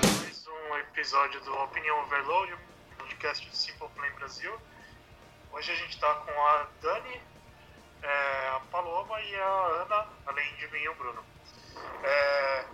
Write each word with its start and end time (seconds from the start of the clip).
Mais 0.00 0.46
um 0.48 0.76
episódio 0.78 1.40
do 1.42 1.54
Opinião 1.62 2.00
Overload, 2.02 2.56
podcast 2.98 3.48
do 3.48 3.54
Simple 3.54 3.88
Play 3.94 4.10
Brasil. 4.12 4.58
Hoje 5.52 5.70
a 5.72 5.74
gente 5.76 5.90
está 5.90 6.12
com 6.14 6.30
a 6.32 6.66
Dani, 6.82 7.20
é, 8.02 8.48
a 8.56 8.60
Paloma 8.70 9.20
e 9.20 9.34
a 9.36 9.46
Ana, 9.82 10.08
além 10.26 10.54
de 10.56 10.66
mim 10.68 10.80
e 10.80 10.88
o 10.88 10.94
Bruno. 10.94 11.24
É, 12.02 12.64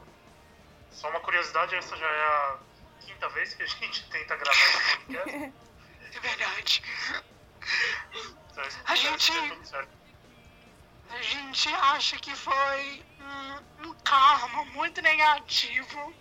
só 0.90 1.10
uma 1.10 1.20
curiosidade, 1.20 1.74
essa 1.74 1.96
já 1.96 2.06
é 2.06 2.26
a 2.26 2.58
quinta 3.00 3.28
vez 3.30 3.54
que 3.54 3.62
a 3.62 3.66
gente 3.66 4.08
tenta 4.10 4.36
gravar 4.36 4.52
esse 4.60 4.96
podcast. 4.96 5.52
É 6.12 6.18
verdade. 6.18 6.82
Então, 8.50 8.64
A 8.84 8.94
gente- 8.96 9.30
dê 9.32 9.48
tudo 9.50 9.64
certo. 9.64 9.99
A 11.12 11.22
gente 11.22 11.68
acha 11.68 12.16
que 12.18 12.34
foi 12.34 13.04
um, 13.20 13.88
um 13.88 13.94
karma 14.04 14.64
muito 14.66 15.02
negativo 15.02 16.14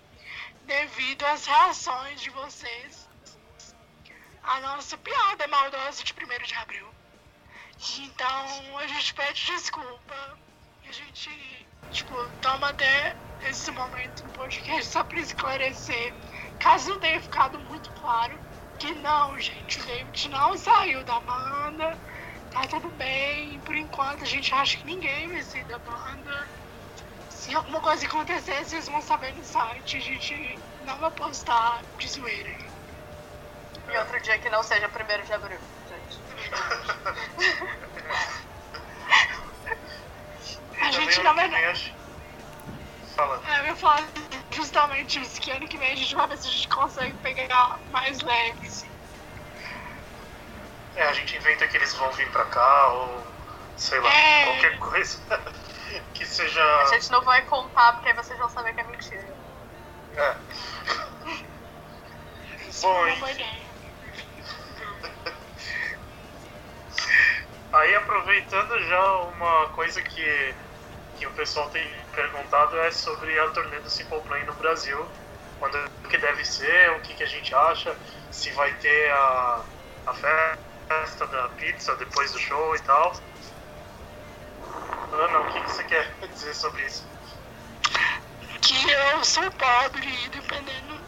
devido 0.65 1.23
às 1.25 1.45
reações 1.45 2.19
de 2.21 2.29
vocês 2.31 3.07
à 4.43 4.59
nossa 4.61 4.97
piada 4.97 5.47
maldosa 5.47 6.03
de 6.03 6.13
1 6.13 6.43
de 6.45 6.55
abril. 6.55 6.87
Então 7.99 8.77
a 8.77 8.87
gente 8.87 9.13
pede 9.13 9.45
desculpa. 9.45 10.37
A 10.87 10.91
gente, 10.91 11.67
tipo, 11.91 12.15
toma 12.41 12.69
até 12.69 13.15
esse 13.47 13.69
momento 13.71 14.25
no 14.25 14.31
podcast 14.31 14.91
só 14.91 15.03
pra 15.03 15.19
esclarecer. 15.19 16.13
Caso 16.59 16.89
não 16.89 16.99
tenha 16.99 17.21
ficado 17.21 17.59
muito 17.59 17.91
claro 17.91 18.37
que 18.79 18.91
não, 18.95 19.37
gente, 19.39 19.79
o 19.79 19.85
David 19.85 20.29
não 20.29 20.57
saiu 20.57 21.03
da 21.03 21.19
banda. 21.19 21.97
Tá 22.51 22.61
tudo 22.67 22.89
bem, 22.97 23.59
por 23.61 23.75
enquanto 23.75 24.23
a 24.23 24.25
gente 24.25 24.53
acha 24.53 24.77
que 24.77 24.85
ninguém 24.85 25.27
vai 25.27 25.41
sair 25.43 25.63
da 25.65 25.77
banda. 25.79 26.47
Se 27.29 27.53
alguma 27.55 27.79
coisa 27.79 28.05
acontecer, 28.05 28.63
vocês 28.65 28.87
vão 28.87 29.01
saber 29.01 29.33
no 29.33 29.43
site. 29.43 29.97
A 29.97 29.99
gente 30.01 30.59
não 30.85 30.97
vai 30.97 31.11
postar 31.11 31.81
de 31.97 32.07
zoeira. 32.07 32.49
E 33.91 33.97
outro 33.97 34.19
dia 34.21 34.37
que 34.39 34.49
não 34.49 34.61
seja 34.63 34.87
1 34.87 35.25
de 35.25 35.33
abril, 35.33 35.59
gente. 35.89 36.19
A 40.81 40.91
gente, 40.91 41.21
vem, 41.21 41.65
acho- 41.65 41.93
Fala. 43.15 43.41
É, 43.47 43.59
Eu 43.59 43.65
ia 43.65 43.75
falar 43.75 44.03
justamente 44.51 45.19
isso, 45.21 45.39
que 45.41 45.51
ano 45.51 45.67
que 45.67 45.77
vem 45.77 45.91
a 45.91 45.95
gente 45.95 46.15
vai 46.15 46.27
ver 46.27 46.37
se 46.37 46.47
a 46.47 46.51
gente 46.51 46.67
consegue 46.69 47.13
pegar 47.17 47.79
mais 47.91 48.19
leve, 48.21 48.67
assim. 48.67 48.88
É, 50.99 51.03
a 51.07 51.13
gente 51.13 51.33
inventa 51.37 51.65
que 51.65 51.77
eles 51.77 51.93
vão 51.93 52.11
vir 52.11 52.29
pra 52.29 52.43
cá, 52.43 52.87
ou 52.89 53.25
sei 53.77 53.97
lá, 54.01 54.13
É. 54.13 54.45
qualquer 54.47 54.79
coisa 54.79 55.17
que 56.13 56.25
seja. 56.25 56.61
A 56.81 56.85
gente 56.87 57.09
não 57.09 57.23
vai 57.23 57.41
contar 57.43 57.93
porque 57.93 58.09
aí 58.09 58.15
vocês 58.15 58.37
vão 58.37 58.49
saber 58.49 58.73
que 58.73 58.81
é 58.81 58.83
mentira. 58.83 59.33
É. 60.17 60.35
Bom, 62.81 63.05
é 63.05 63.13
e- 63.13 63.31
ideia. 63.31 63.69
Aí 67.71 67.95
aproveitando 67.95 68.79
já 68.89 69.15
uma 69.21 69.67
coisa 69.67 70.01
que, 70.01 70.55
que 71.17 71.27
o 71.27 71.31
pessoal 71.31 71.69
tem 71.69 71.87
perguntado 72.13 72.77
é 72.79 72.91
sobre 72.91 73.39
a 73.39 73.47
turnê 73.49 73.79
do 73.79 73.89
Simple 73.89 74.19
Plan 74.21 74.43
no 74.43 74.53
Brasil. 74.55 75.07
Quando 75.59 75.77
que 76.09 76.17
deve 76.17 76.43
ser, 76.43 76.91
o 76.91 77.01
que, 77.01 77.13
que 77.13 77.23
a 77.23 77.27
gente 77.27 77.53
acha, 77.53 77.95
se 78.31 78.49
vai 78.51 78.73
ter 78.79 79.11
a, 79.11 79.65
a 80.07 80.13
festa 80.13 80.68
da 80.89 81.49
pizza 81.49 81.95
depois 81.97 82.31
do 82.31 82.39
show 82.39 82.75
e 82.75 82.79
tal. 82.79 83.13
Ana, 85.13 85.39
o 85.39 85.53
que, 85.53 85.61
que 85.61 85.71
você 85.71 85.83
quer 85.83 86.11
dizer 86.33 86.55
sobre 86.55 86.83
isso? 86.85 87.07
que 88.61 88.91
eu 88.91 89.23
sou 89.23 89.49
pobre 89.51 90.07
e 90.07 90.29
dependendo 90.29 90.99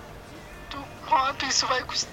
do 0.70 0.84
quanto 1.08 1.46
isso 1.46 1.66
vai 1.68 1.84
custar, 1.84 2.12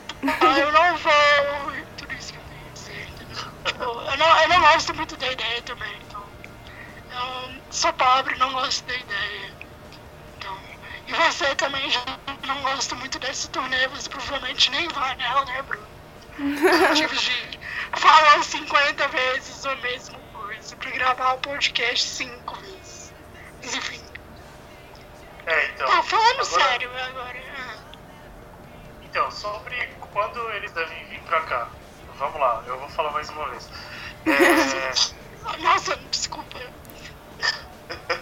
eu 0.59 0.73
não 0.73 0.97
vou. 0.97 1.73
Tudo 1.97 2.15
isso 2.15 2.33
que 2.33 2.39
eu 2.39 2.43
tenho 2.43 2.67
a 2.67 2.73
dizer, 2.73 3.09
eu 3.81 4.49
não 4.49 4.61
gosto 4.61 4.95
muito 4.95 5.17
da 5.17 5.33
ideia 5.33 5.63
também, 5.63 5.95
então. 6.07 6.25
Eu 7.11 7.63
sou 7.71 7.93
pobre 7.93 8.37
não 8.39 8.53
gosto 8.53 8.87
da 8.87 8.95
ideia. 8.95 9.53
Então. 10.37 10.59
E 11.07 11.13
você 11.13 11.55
também 11.55 11.91
já 11.91 12.05
não 12.47 12.63
gosta 12.63 12.95
muito 12.95 13.19
dessa 13.19 13.49
turnê, 13.49 13.89
você 13.89 14.09
provavelmente 14.09 14.71
nem 14.71 14.89
vai 14.89 15.15
nela, 15.17 15.45
né, 15.45 15.63
Bruno? 15.63 15.98
Tipo 16.95 17.15
de 17.15 17.59
falar 17.97 18.43
50 18.43 19.09
vezes 19.09 19.67
a 19.67 19.75
mesma 19.77 20.19
coisa 20.33 20.77
pra 20.77 20.91
gravar 20.91 21.33
o 21.35 21.39
podcast 21.39 22.07
5 22.09 22.55
vezes. 22.57 23.13
Mas 23.63 23.75
enfim. 23.75 24.01
É, 25.47 25.67
então. 25.71 25.87
Tá 25.89 26.03
falando 26.03 26.41
agora- 26.41 26.45
sério 26.45 26.91
agora. 27.07 27.43
ah. 27.59 27.77
Então, 29.03 29.31
sobre 29.31 29.77
quando 30.13 30.51
eles 30.51 30.71
devem 30.73 31.05
vir 31.07 31.21
pra 31.23 31.41
cá. 31.43 31.69
Vamos 32.17 32.41
lá, 32.41 32.63
eu 32.67 32.79
vou 32.79 32.89
falar 32.91 33.11
mais 33.13 33.29
uma 33.31 33.49
vez. 33.49 33.69
É, 34.27 35.59
Nossa, 35.63 35.97
desculpa. 36.11 36.59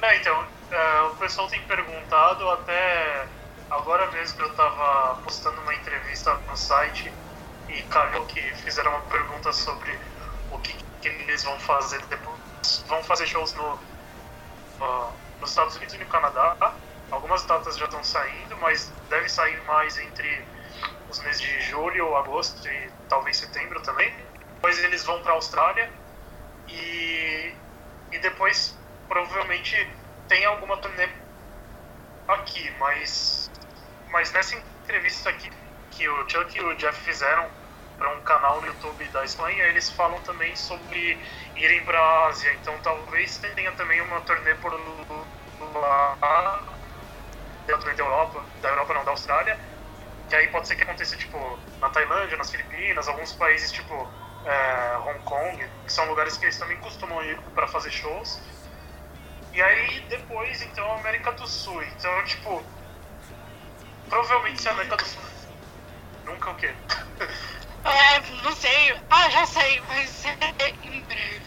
Não, 0.00 0.12
então, 0.12 0.46
é, 0.70 1.00
o 1.02 1.10
pessoal 1.16 1.46
tem 1.48 1.62
perguntado, 1.62 2.48
até 2.50 3.26
agora 3.70 4.10
mesmo 4.12 4.42
eu 4.42 4.54
tava 4.54 5.22
postando 5.22 5.60
uma 5.60 5.74
entrevista 5.74 6.34
no 6.48 6.56
site 6.56 7.12
e 7.68 7.82
calhou 7.84 8.26
que 8.26 8.40
fizeram 8.54 8.90
uma 8.92 9.00
pergunta 9.02 9.52
sobre 9.52 9.90
o 10.50 10.58
que, 10.60 10.72
que 11.00 11.08
eles 11.08 11.42
vão 11.44 11.58
fazer 11.60 12.04
depois. 12.06 12.40
Vão 12.88 13.02
fazer 13.04 13.26
shows 13.26 13.52
no, 13.54 13.80
no- 14.78 15.12
nos 15.40 15.50
Estados 15.50 15.76
Unidos 15.76 15.94
e 15.94 15.98
no 15.98 16.06
Canadá. 16.06 16.56
Algumas 17.10 17.44
datas 17.46 17.76
já 17.76 17.84
estão 17.84 18.02
saindo, 18.02 18.56
mas 18.58 18.92
deve 19.08 19.28
sair 19.28 19.60
mais 19.64 19.96
entre 19.98 20.48
os 21.08 21.18
meses 21.20 21.40
de 21.40 21.60
julho, 21.62 22.16
agosto 22.16 22.68
e 22.68 22.92
talvez 23.08 23.36
setembro 23.36 23.80
também. 23.82 24.12
Depois 24.56 24.78
eles 24.82 25.04
vão 25.04 25.22
para 25.22 25.32
a 25.32 25.34
Austrália 25.36 25.92
e, 26.68 27.56
e 28.12 28.18
depois 28.18 28.76
provavelmente 29.08 29.76
tem 30.28 30.44
alguma 30.44 30.76
turnê 30.78 31.08
aqui, 32.28 32.70
mas, 32.78 33.50
mas 34.10 34.32
nessa 34.32 34.56
entrevista 34.56 35.30
aqui 35.30 35.50
que 35.90 36.08
o 36.08 36.28
Chuck 36.28 36.56
e 36.56 36.62
o 36.62 36.76
Jeff 36.76 36.98
fizeram 37.04 37.48
para 37.96 38.14
um 38.14 38.20
canal 38.20 38.60
no 38.60 38.66
YouTube 38.66 39.04
da 39.08 39.24
Espanha, 39.24 39.64
eles 39.64 39.90
falam 39.92 40.20
também 40.20 40.54
sobre 40.54 41.18
irem 41.56 41.84
para 41.84 41.98
a 41.98 42.26
Ásia, 42.26 42.52
então 42.60 42.78
talvez 42.82 43.38
tenha 43.38 43.72
também 43.72 44.00
uma 44.02 44.20
turnê 44.20 44.54
por 44.56 44.72
lá, 45.60 46.16
turnê 47.66 47.94
da 47.94 48.04
Europa, 48.04 48.44
da 48.60 48.68
Europa 48.68 48.94
não, 48.94 49.04
da 49.04 49.10
Austrália, 49.12 49.58
que 50.28 50.36
aí 50.36 50.48
pode 50.48 50.68
ser 50.68 50.76
que 50.76 50.82
aconteça 50.82 51.16
tipo 51.16 51.38
na 51.80 51.88
Tailândia, 51.88 52.36
nas 52.36 52.50
Filipinas, 52.50 53.08
alguns 53.08 53.32
países 53.32 53.72
tipo 53.72 53.94
é, 54.44 54.98
Hong 54.98 55.20
Kong, 55.24 55.64
que 55.86 55.92
são 55.92 56.06
lugares 56.08 56.36
que 56.36 56.44
eles 56.44 56.58
também 56.58 56.76
costumam 56.78 57.22
ir 57.24 57.38
para 57.54 57.66
fazer 57.68 57.90
shows. 57.90 58.55
E 59.56 59.62
aí 59.62 60.00
depois, 60.10 60.60
então, 60.60 60.92
América 60.98 61.32
do 61.32 61.48
Sul. 61.48 61.82
Então, 61.82 62.24
tipo, 62.26 62.62
provavelmente 64.06 64.60
se 64.60 64.68
a 64.68 64.72
América 64.72 64.98
do 64.98 65.04
Sul. 65.06 65.22
Nunca 66.26 66.50
o 66.50 66.54
quê? 66.56 66.74
É, 67.88 68.18
não 68.42 68.52
sei. 68.56 68.96
Ah, 69.08 69.30
já 69.30 69.46
sei, 69.46 69.80
vai 69.82 70.04
ser 70.08 70.36
em 70.82 71.00
breve. 71.02 71.40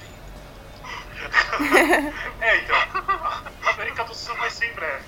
é, 2.39 2.57
então, 2.59 2.77
a 2.77 3.69
América 3.71 4.05
do 4.05 4.15
Sul 4.15 4.37
vai 4.37 4.49
ser 4.49 4.71
em 4.71 4.73
breve. 4.73 5.03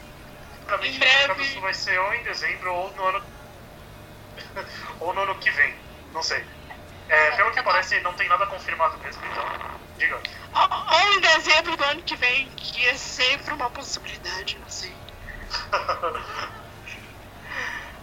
Provavelmente 0.66 1.00
Em 1.00 1.08
a 1.08 1.08
América 1.08 1.34
do 1.34 1.38
breve. 1.38 1.54
Sul 1.54 1.62
vai 1.62 1.74
ser 1.74 1.98
ou 1.98 2.14
em 2.16 2.24
dezembro 2.24 2.74
ou 2.74 2.94
no 2.96 3.06
ano. 3.06 3.24
ou 5.00 5.14
no 5.14 5.22
ano 5.22 5.36
que 5.36 5.50
vem. 5.52 5.74
Não 6.12 6.22
sei. 6.22 6.44
É, 7.10 7.32
pelo 7.32 7.52
que 7.52 7.62
parece, 7.62 8.00
não 8.02 8.14
tem 8.14 8.28
nada 8.30 8.46
confirmado 8.48 8.98
mesmo, 9.00 9.22
então. 9.26 9.44
Diga. 9.98 10.22
Ou, 10.54 11.00
ou 11.00 11.14
em 11.14 11.22
dezembro 11.22 11.76
do 11.76 11.84
ano 11.84 12.02
que 12.04 12.16
vem, 12.16 12.48
que 12.50 12.88
é 12.88 12.96
sempre 12.96 13.54
uma 13.54 13.70
possibilidade, 13.70 14.58
não 14.60 14.70
sei. 14.70 14.94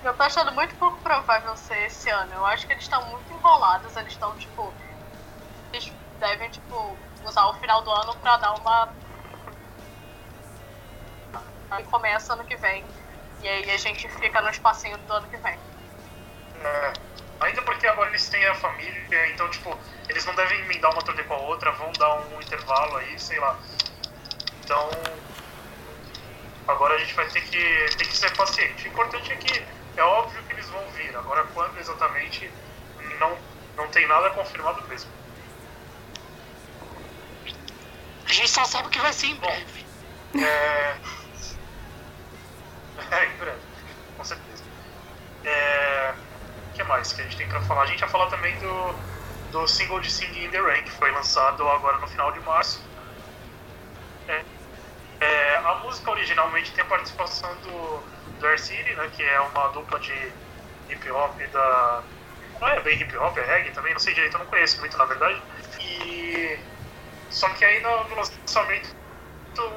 Eu 0.05 0.15
tô 0.15 0.23
achando 0.23 0.53
muito 0.53 0.75
pouco 0.77 0.97
provável 0.99 1.57
ser 1.57 1.87
esse 1.87 2.09
ano. 2.09 2.33
Eu 2.35 2.47
acho 2.47 2.67
que 2.67 2.73
eles 2.73 2.85
estão 2.85 3.05
muito 3.11 3.33
enrolados, 3.33 3.97
eles 3.97 4.13
estão, 4.13 4.35
tipo. 4.37 4.73
Eles 5.73 5.93
devem, 6.21 6.49
tipo, 6.51 6.97
usar 7.25 7.47
o 7.47 7.55
final 7.55 7.83
do 7.83 7.91
ano 7.91 8.15
pra 8.17 8.37
dar 8.37 8.55
uma. 8.55 8.89
Aí 11.71 11.85
começa 11.85 12.33
ano 12.33 12.45
que 12.45 12.57
vem. 12.57 12.85
E 13.43 13.49
aí 13.49 13.71
a 13.71 13.77
gente 13.77 14.09
fica 14.09 14.41
no 14.41 14.51
espacinho 14.51 14.97
do 14.99 15.13
ano 15.13 15.27
que 15.29 15.37
vem. 15.37 15.59
É, 16.63 16.93
ainda 17.41 17.63
porque 17.63 17.87
agora 17.87 18.11
eles 18.11 18.29
têm 18.29 18.45
a 18.47 18.55
família, 18.55 19.29
então, 19.31 19.49
tipo, 19.51 19.79
eles 20.09 20.25
não 20.25 20.35
devem 20.35 20.61
emendar 20.61 20.93
uma 20.93 21.03
turnê 21.03 21.23
com 21.25 21.35
a 21.35 21.39
outra, 21.39 21.71
vão 21.73 21.93
dar 21.93 22.15
um 22.15 22.41
intervalo 22.41 22.97
aí, 22.97 23.19
sei 23.19 23.39
lá. 23.39 23.59
Então, 24.65 24.91
agora 26.67 26.95
a 26.95 26.99
gente 26.99 27.15
vai 27.15 27.27
ter 27.29 27.41
que, 27.43 27.97
ter 27.97 28.07
que 28.07 28.17
ser 28.17 28.35
paciente. 28.37 28.87
O 28.87 28.89
importante 28.89 29.33
é 29.33 29.37
que 29.37 29.65
é 29.97 30.03
óbvio 30.03 30.43
que 30.45 30.53
eles 30.53 30.69
vão 30.69 30.87
vir, 30.91 31.17
agora 31.17 31.45
quando 31.55 31.79
exatamente 31.79 32.51
não, 33.19 33.37
não 33.77 33.89
tem 33.89 34.07
nada 34.07 34.31
confirmado 34.31 34.87
mesmo. 34.89 35.11
A 38.27 38.33
gente 38.33 38.51
só 38.51 38.65
sabe 38.65 38.91
que 38.91 38.99
vai 39.01 39.13
ser 39.13 39.29
em 39.29 39.37
breve. 39.37 39.87
É... 40.37 40.97
é, 43.17 43.25
em 43.25 43.37
breve, 43.39 43.61
com 44.17 44.25
certeza. 44.25 44.63
É... 45.45 46.15
Que 46.79 46.85
mais 46.85 47.13
que 47.13 47.21
a 47.21 47.25
gente 47.25 47.37
tem 47.37 47.49
pra 47.49 47.61
falar? 47.63 47.83
A 47.83 47.87
gente 47.87 47.99
vai 47.99 48.09
falar 48.09 48.27
também 48.31 48.57
do, 48.61 48.95
do 49.51 49.67
single 49.67 49.99
de 49.99 50.09
Singing 50.13 50.45
in 50.45 50.51
the 50.51 50.61
Rain, 50.61 50.85
que 50.85 50.93
foi 50.93 51.11
lançado 51.11 51.69
agora 51.69 51.99
no 51.99 52.07
final 52.07 52.31
de 52.31 52.39
março. 52.39 52.81
É... 54.29 54.45
É... 55.19 55.57
A 55.57 55.75
música 55.83 56.09
originalmente 56.13 56.71
tem 56.71 56.85
a 56.85 56.87
participação 56.87 57.53
do, 57.63 58.01
do 58.39 58.47
Air 58.47 58.61
City, 58.61 58.95
né, 58.95 59.11
que 59.13 59.25
é 59.25 59.41
uma 59.41 59.71
dupla 59.71 59.99
de 59.99 60.33
hip 60.89 61.11
hop 61.11 61.37
da. 61.53 62.05
Não 62.61 62.69
é 62.69 62.81
bem 62.81 62.97
hip 62.97 63.17
hop, 63.17 63.37
é 63.39 63.45
reggae 63.45 63.73
também, 63.73 63.93
não 63.93 63.99
sei 63.99 64.15
direito, 64.15 64.35
eu 64.35 64.39
não 64.39 64.47
conheço 64.47 64.79
muito 64.79 64.97
na 64.97 65.05
verdade. 65.05 65.43
E. 65.81 66.61
Só 67.29 67.49
que 67.49 67.65
aí 67.65 67.81
no 67.81 68.15
lançamento 68.15 68.95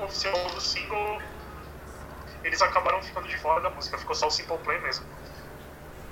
oficial 0.03 0.35
do 0.49 0.61
single, 0.61 1.19
eles 2.43 2.61
acabaram 2.61 3.01
ficando 3.01 3.27
de 3.27 3.37
fora 3.39 3.59
da 3.59 3.71
música, 3.71 3.97
ficou 3.97 4.13
só 4.13 4.27
o 4.27 4.31
Simple 4.31 4.59
Play 4.59 4.79
mesmo. 4.81 5.03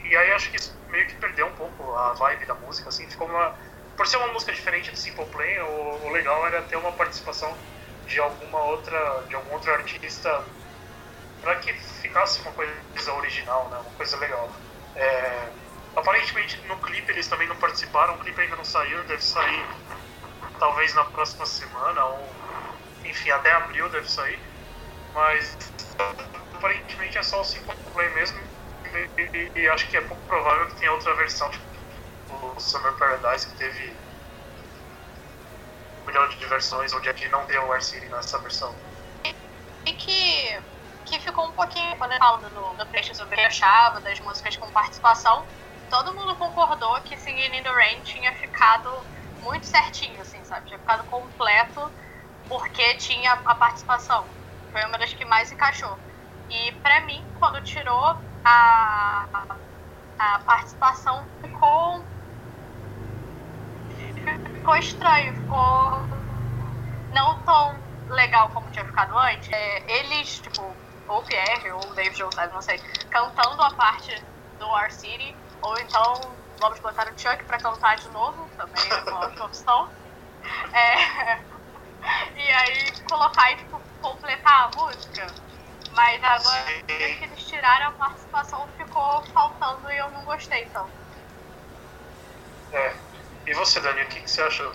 E 0.04 0.18
aí 0.18 0.32
acho 0.32 0.50
que 0.50 0.58
isso 0.58 0.79
meio 0.90 1.08
que 1.08 1.16
perdeu 1.16 1.48
um 1.48 1.56
pouco 1.56 1.96
a 1.96 2.14
vibe 2.14 2.46
da 2.46 2.56
música, 2.56 2.90
assim, 2.90 3.08
ficou 3.10 3.28
uma. 3.28 3.56
Por 3.96 4.08
ser 4.08 4.18
uma 4.18 4.28
música 4.28 4.54
diferente 4.54 4.92
do 4.92 4.98
Simple 4.98 5.26
Play, 5.26 5.60
o, 5.60 6.06
o 6.06 6.10
legal 6.12 6.46
era 6.48 6.62
ter 6.64 6.78
uma 6.78 6.92
participação 6.92 7.56
de 8.08 8.20
alguma 8.20 8.60
outra. 8.64 9.24
de 9.28 9.36
algum 9.36 9.54
outro 9.54 9.72
artista 9.74 10.44
para 11.42 11.56
que 11.56 11.74
ficasse 11.74 12.42
uma 12.42 12.52
coisa 12.52 13.14
original, 13.14 13.70
né? 13.70 13.78
Uma 13.78 13.96
coisa 13.96 14.18
legal. 14.18 14.50
É, 14.96 15.50
aparentemente 15.96 16.58
no 16.68 16.78
clipe 16.78 17.12
eles 17.12 17.28
também 17.28 17.48
não 17.48 17.56
participaram, 17.56 18.16
o 18.16 18.20
clipe 18.20 18.42
ainda 18.42 18.56
não 18.56 18.66
saiu, 18.66 19.04
deve 19.04 19.24
sair 19.24 19.66
talvez 20.60 20.94
na 20.94 21.06
próxima 21.06 21.46
semana 21.46 22.04
ou 22.04 22.30
enfim 23.06 23.32
até 23.32 23.52
abril 23.54 23.88
deve 23.90 24.10
sair, 24.10 24.40
mas 25.14 25.58
aparentemente 26.54 27.18
é 27.18 27.24
só 27.24 27.42
o 27.42 27.44
Simple 27.46 27.76
Play 27.94 28.10
mesmo 28.10 28.40
e, 29.18 29.52
e, 29.56 29.70
acho 29.70 29.90
que 29.90 29.98
é 29.98 30.02
pouco 30.02 30.24
provável 30.26 30.68
que 30.68 30.80
tenha 30.80 30.92
outra 30.92 31.14
versão, 31.16 31.50
tipo 31.50 31.70
o 32.30 32.60
Summer 32.60 32.94
Paradise 32.98 33.48
que 33.48 33.58
teve 33.58 33.98
um 36.02 36.06
milhão 36.06 36.28
de 36.30 36.46
versões 36.46 36.94
onde 36.94 37.10
aqui 37.10 37.28
não 37.30 37.46
tem 37.46 37.58
o 37.58 37.72
Air 37.72 37.84
City 37.84 38.06
nessa 38.08 38.38
versão. 38.40 38.74
E 39.86 39.94
que 39.94 40.62
que 41.10 41.20
ficou 41.20 41.48
um 41.48 41.54
pouquinho, 41.54 41.98
quando 41.98 42.12
eu 42.12 42.20
falando 42.20 42.50
no, 42.52 42.74
no 42.74 42.86
trecho 42.86 43.16
sobre 43.16 43.42
achava 43.42 44.00
das 44.02 44.20
músicas 44.20 44.56
com 44.58 44.72
participação, 44.72 45.44
todo 45.90 46.14
mundo 46.14 46.36
concordou 46.36 47.02
que 47.02 47.18
Singing 47.18 47.58
in 47.58 47.64
the 47.64 47.72
Rain 47.72 48.00
tinha 48.04 48.32
ficado 48.36 48.92
muito 49.42 49.66
certinho, 49.66 50.22
assim, 50.22 50.44
sabe? 50.44 50.68
Tinha 50.68 50.80
ficado 50.80 51.04
completo 51.06 51.92
porque 52.48 52.96
tinha 52.96 53.34
a 53.34 53.56
participação. 53.56 54.24
Foi 54.72 54.86
uma 54.86 55.00
das 55.00 55.14
que 55.14 55.26
mais 55.26 55.52
encaixou. 55.52 55.98
E 56.50 56.72
pra 56.74 57.02
mim, 57.06 57.26
quando 57.40 57.60
tirou 57.62 58.29
a, 58.44 59.28
a 60.18 60.40
participação, 60.40 61.26
ficou. 61.42 62.06
Ficou 64.54 64.76
estranho, 64.76 65.34
ficou 65.36 66.10
não 67.14 67.44
tão 67.44 67.76
legal 68.10 68.50
como 68.50 68.70
tinha 68.72 68.86
ficado 68.86 69.18
antes. 69.18 69.50
É, 69.52 70.00
eles, 70.00 70.40
tipo, 70.40 70.76
ou 71.08 71.24
Pierre, 71.24 71.72
ou 71.72 71.96
Dave 71.96 72.16
Jones, 72.16 72.36
não 72.54 72.62
sei, 72.62 72.78
cantando 73.10 73.62
a 73.62 73.72
parte 73.72 74.16
do 74.60 74.68
War 74.68 74.92
City, 74.92 75.36
ou 75.62 75.80
então 75.80 76.14
vamos 76.60 76.80
botar 76.80 77.08
o 77.12 77.20
Chuck 77.20 77.44
pra 77.46 77.58
cantar 77.58 77.96
de 77.96 78.10
novo, 78.10 78.50
também 78.58 78.90
é 78.92 79.10
uma 79.10 79.46
opção. 79.46 79.90
É, 80.74 81.36
e 82.38 82.52
aí 82.52 82.92
colocar 83.10 83.52
e 83.52 83.56
tipo, 83.58 83.82
completar 84.02 84.70
a 84.70 84.78
música. 84.78 85.49
Mas 85.94 86.24
agora 86.24 86.84
que 86.86 87.24
eles 87.24 87.44
tiraram 87.44 87.88
a 87.88 87.92
participação 87.92 88.68
ficou 88.78 89.24
faltando 89.34 89.92
e 89.92 89.98
eu 89.98 90.10
não 90.12 90.24
gostei 90.24 90.66
tanto. 90.74 90.90
É. 92.72 92.94
E 93.48 93.54
você, 93.54 93.80
Dani, 93.80 94.04
o 94.04 94.08
que, 94.08 94.22
que 94.22 94.30
você 94.30 94.42
achou? 94.42 94.72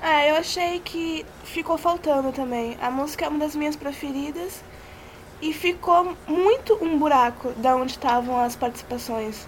Ah, 0.00 0.26
eu 0.26 0.36
achei 0.36 0.80
que 0.80 1.26
ficou 1.44 1.78
faltando 1.78 2.32
também. 2.32 2.76
A 2.80 2.90
música 2.90 3.24
é 3.24 3.28
uma 3.28 3.38
das 3.38 3.54
minhas 3.54 3.76
preferidas 3.76 4.62
e 5.40 5.52
ficou 5.52 6.16
muito 6.26 6.78
um 6.82 6.98
buraco 6.98 7.50
da 7.56 7.74
onde 7.74 7.92
estavam 7.92 8.38
as 8.40 8.54
participações. 8.54 9.46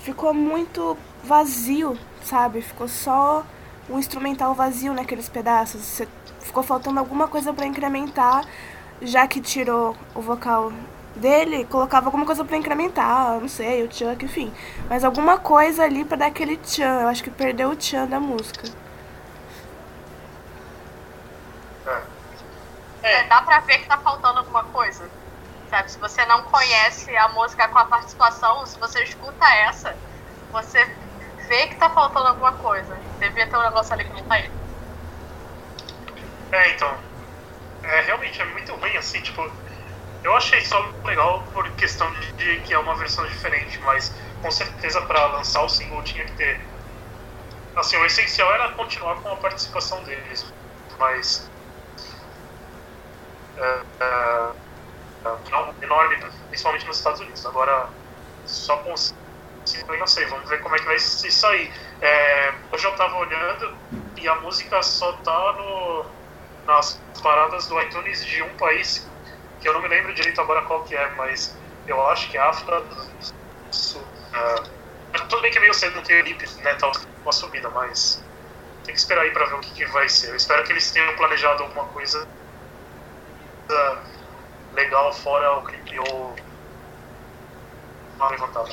Ficou 0.00 0.32
muito 0.32 0.96
vazio, 1.22 1.98
sabe? 2.22 2.62
Ficou 2.62 2.88
só 2.88 3.44
um 3.88 3.98
instrumental 3.98 4.54
vazio 4.54 4.92
naqueles 4.94 5.28
pedaços. 5.28 6.02
Ficou 6.40 6.62
faltando 6.62 6.98
alguma 6.98 7.28
coisa 7.28 7.52
para 7.52 7.66
incrementar, 7.66 8.46
já 9.02 9.26
que 9.26 9.40
tirou 9.40 9.96
o 10.14 10.20
vocal 10.20 10.72
dele, 11.14 11.64
colocava 11.66 12.06
alguma 12.06 12.26
coisa 12.26 12.44
para 12.44 12.56
incrementar, 12.56 13.40
não 13.40 13.48
sei, 13.48 13.82
o 13.82 13.88
tchan, 13.88 14.16
enfim. 14.20 14.52
Mas 14.88 15.04
alguma 15.04 15.38
coisa 15.38 15.84
ali 15.84 16.04
para 16.04 16.18
dar 16.18 16.26
aquele 16.26 16.56
tchan. 16.56 17.02
Eu 17.02 17.08
acho 17.08 17.22
que 17.22 17.30
perdeu 17.30 17.70
o 17.70 17.76
tchan 17.76 18.06
da 18.06 18.20
música. 18.20 18.68
É, 23.02 23.22
dá 23.24 23.40
pra 23.42 23.60
ver 23.60 23.78
que 23.78 23.88
tá 23.88 23.98
faltando 23.98 24.40
alguma 24.40 24.64
coisa 24.64 25.08
sabe? 25.70 25.90
Se 25.90 25.98
você 25.98 26.24
não 26.26 26.42
conhece 26.42 27.14
a 27.16 27.28
música 27.28 27.68
com 27.68 27.78
a 27.78 27.84
participação, 27.84 28.64
se 28.66 28.78
você 28.78 29.02
escuta 29.02 29.44
essa, 29.68 29.96
você 30.50 30.84
vê 31.48 31.68
que 31.68 31.76
tá 31.76 31.90
faltando 31.90 32.28
alguma 32.28 32.52
coisa. 32.52 32.96
Devia 33.18 33.46
ter 33.46 33.56
um 33.56 33.62
negócio 33.62 33.92
ali 33.92 34.04
que 34.04 34.12
não 34.12 34.22
tá 34.24 34.34
aí. 34.34 34.50
É, 36.52 36.74
então. 36.74 37.05
É, 37.86 38.00
realmente 38.02 38.40
é 38.40 38.44
muito 38.46 38.74
ruim, 38.74 38.96
assim, 38.96 39.20
tipo. 39.22 39.40
Eu 40.22 40.34
achei 40.36 40.60
só 40.62 40.92
legal 41.04 41.44
por 41.52 41.68
questão 41.76 42.10
de, 42.12 42.32
de 42.32 42.60
que 42.62 42.74
é 42.74 42.78
uma 42.78 42.96
versão 42.96 43.24
diferente, 43.26 43.78
mas 43.82 44.12
com 44.42 44.50
certeza 44.50 45.00
para 45.02 45.24
lançar 45.26 45.62
o 45.62 45.68
single 45.68 46.02
tinha 46.02 46.24
que 46.24 46.32
ter. 46.36 46.60
Assim, 47.76 47.96
o 47.96 48.06
essencial 48.06 48.52
era 48.54 48.72
continuar 48.72 49.20
com 49.22 49.28
a 49.28 49.36
participação 49.36 50.02
deles, 50.04 50.52
mas. 50.98 51.48
É, 53.56 53.82
é, 54.02 54.52
é 55.28 55.84
enorme, 55.84 56.16
principalmente 56.48 56.86
nos 56.86 56.98
Estados 56.98 57.20
Unidos. 57.20 57.46
Agora, 57.46 57.88
só 58.44 58.76
com 58.78 58.94
eu 59.88 59.98
não 59.98 60.06
sei, 60.06 60.24
vamos 60.26 60.48
ver 60.48 60.60
como 60.62 60.76
é 60.76 60.78
que 60.78 60.84
vai 60.84 60.98
se 60.98 61.30
sair. 61.30 61.72
É, 62.00 62.54
hoje 62.72 62.86
eu 62.86 62.94
tava 62.96 63.16
olhando 63.16 63.76
e 64.16 64.28
a 64.28 64.34
música 64.36 64.80
só 64.82 65.12
tá 65.22 65.52
no, 65.58 65.85
nas 66.66 67.00
paradas 67.22 67.66
do 67.68 67.80
iTunes 67.80 68.24
de 68.24 68.42
um 68.42 68.56
país, 68.56 69.06
que 69.60 69.68
eu 69.68 69.72
não 69.74 69.82
me 69.82 69.88
lembro 69.88 70.14
direito 70.14 70.40
agora 70.40 70.62
qual 70.62 70.82
que 70.84 70.94
é, 70.94 71.14
mas 71.14 71.56
eu 71.86 72.04
acho 72.08 72.30
que 72.30 72.36
é 72.36 72.40
África 72.40 72.80
do 72.80 73.74
Sul. 73.74 74.04
É, 74.32 75.18
tudo 75.28 75.42
bem 75.42 75.50
que 75.50 75.58
é 75.58 75.60
meio 75.60 75.74
cedo 75.74 75.96
não 75.96 76.02
ter 76.02 76.22
clipe, 76.24 76.46
né, 76.62 76.74
tal, 76.74 76.92
uma 77.22 77.32
subida, 77.32 77.70
mas 77.70 78.22
tem 78.84 78.94
que 78.94 79.00
esperar 79.00 79.22
aí 79.22 79.30
pra 79.30 79.46
ver 79.46 79.54
o 79.54 79.60
que, 79.60 79.72
que 79.72 79.86
vai 79.86 80.08
ser. 80.08 80.30
Eu 80.30 80.36
espero 80.36 80.64
que 80.64 80.72
eles 80.72 80.90
tenham 80.92 81.14
planejado 81.16 81.62
alguma 81.62 81.86
coisa 81.86 82.26
legal 84.72 85.12
fora 85.12 85.58
o 85.58 85.64
clipe 85.64 85.98
ou 85.98 86.36
mal 88.18 88.30
levantado. 88.30 88.70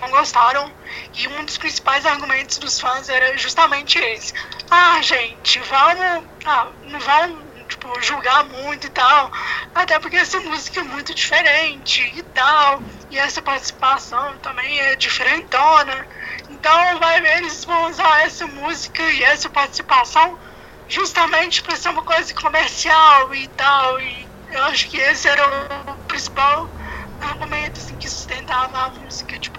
Não 0.00 0.10
gostaram 0.10 0.72
e 1.16 1.28
um 1.28 1.44
dos 1.44 1.56
principais 1.56 2.04
argumentos 2.04 2.58
dos 2.58 2.78
fãs 2.78 3.08
era 3.08 3.36
justamente 3.38 3.98
esse. 3.98 4.32
Ah, 4.70 5.00
gente, 5.02 5.58
vamos. 5.60 6.24
Ah, 6.44 6.68
não 6.82 7.00
vão 7.00 7.54
tipo, 7.68 8.00
julgar 8.02 8.44
muito 8.44 8.86
e 8.86 8.90
tal. 8.90 9.30
Até 9.74 9.98
porque 9.98 10.16
essa 10.16 10.38
música 10.40 10.80
é 10.80 10.84
muito 10.84 11.14
diferente 11.14 12.02
e 12.14 12.22
tal. 12.22 12.82
E 13.10 13.18
essa 13.18 13.42
participação 13.42 14.36
também 14.38 14.80
é 14.80 14.96
diferentona. 14.96 16.06
Então 16.48 16.98
vai 16.98 17.20
ver, 17.20 17.38
eles 17.38 17.64
vão 17.64 17.90
usar 17.90 18.24
essa 18.24 18.46
música 18.46 19.02
e 19.02 19.22
essa 19.22 19.48
participação 19.50 20.38
justamente 20.88 21.62
para 21.62 21.76
ser 21.76 21.88
uma 21.90 22.02
coisa 22.02 22.32
comercial 22.34 23.34
e 23.34 23.48
tal. 23.48 24.00
E 24.00 24.28
eu 24.52 24.64
acho 24.64 24.88
que 24.90 24.96
esse 24.98 25.28
era 25.28 25.44
o 25.90 25.96
principal 26.06 26.68
argumento 27.20 27.80
assim, 27.80 27.96
que 27.96 28.08
sustentava 28.08 28.78
a 28.78 28.90
música, 28.90 29.38
tipo, 29.38 29.53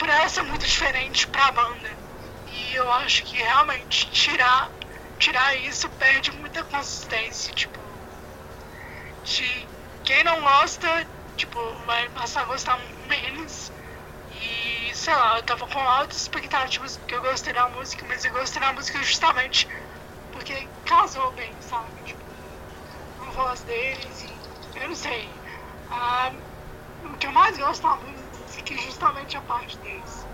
por 0.00 0.08
ela 0.08 0.28
ser 0.30 0.42
muito 0.42 0.66
diferente 0.66 1.28
pra 1.28 1.52
banda. 1.52 1.90
E 2.46 2.74
eu 2.74 2.90
acho 2.94 3.22
que 3.26 3.36
realmente 3.36 4.10
tirar, 4.10 4.72
tirar 5.18 5.54
isso 5.56 5.88
perde 5.90 6.32
muita 6.32 6.64
consistência, 6.64 7.52
tipo, 7.52 7.78
de 9.22 9.68
quem 10.02 10.24
não 10.24 10.40
gosta, 10.40 11.06
tipo, 11.36 11.58
vai 11.84 12.08
passar 12.10 12.42
a 12.42 12.46
gostar 12.46 12.78
menos. 13.08 13.70
E 14.30 14.94
sei 14.94 15.14
lá, 15.14 15.36
eu 15.36 15.42
tava 15.42 15.66
com 15.66 15.78
altas 15.80 16.22
expectativas 16.22 16.96
porque 16.96 17.14
eu 17.14 17.20
gostei 17.20 17.52
da 17.52 17.68
música, 17.68 18.06
mas 18.06 18.24
eu 18.24 18.32
gostei 18.32 18.60
da 18.60 18.72
música 18.72 19.02
justamente 19.02 19.68
porque 20.32 20.54
casou 20.86 21.30
bem, 21.34 21.54
sabe? 21.60 22.02
Tipo, 22.04 22.24
voz 23.34 23.62
deles 23.64 24.22
e 24.22 24.80
eu 24.80 24.88
não 24.88 24.94
sei. 24.94 25.28
Ah, 25.90 26.32
o 27.02 27.18
que 27.18 27.26
eu 27.26 27.32
mais 27.32 27.58
gosto 27.58 27.82
da 27.82 27.96
música 27.96 28.29
é 28.58 28.78
justamente 28.78 29.36
a 29.36 29.42
parte 29.42 29.78
deles. 29.78 30.26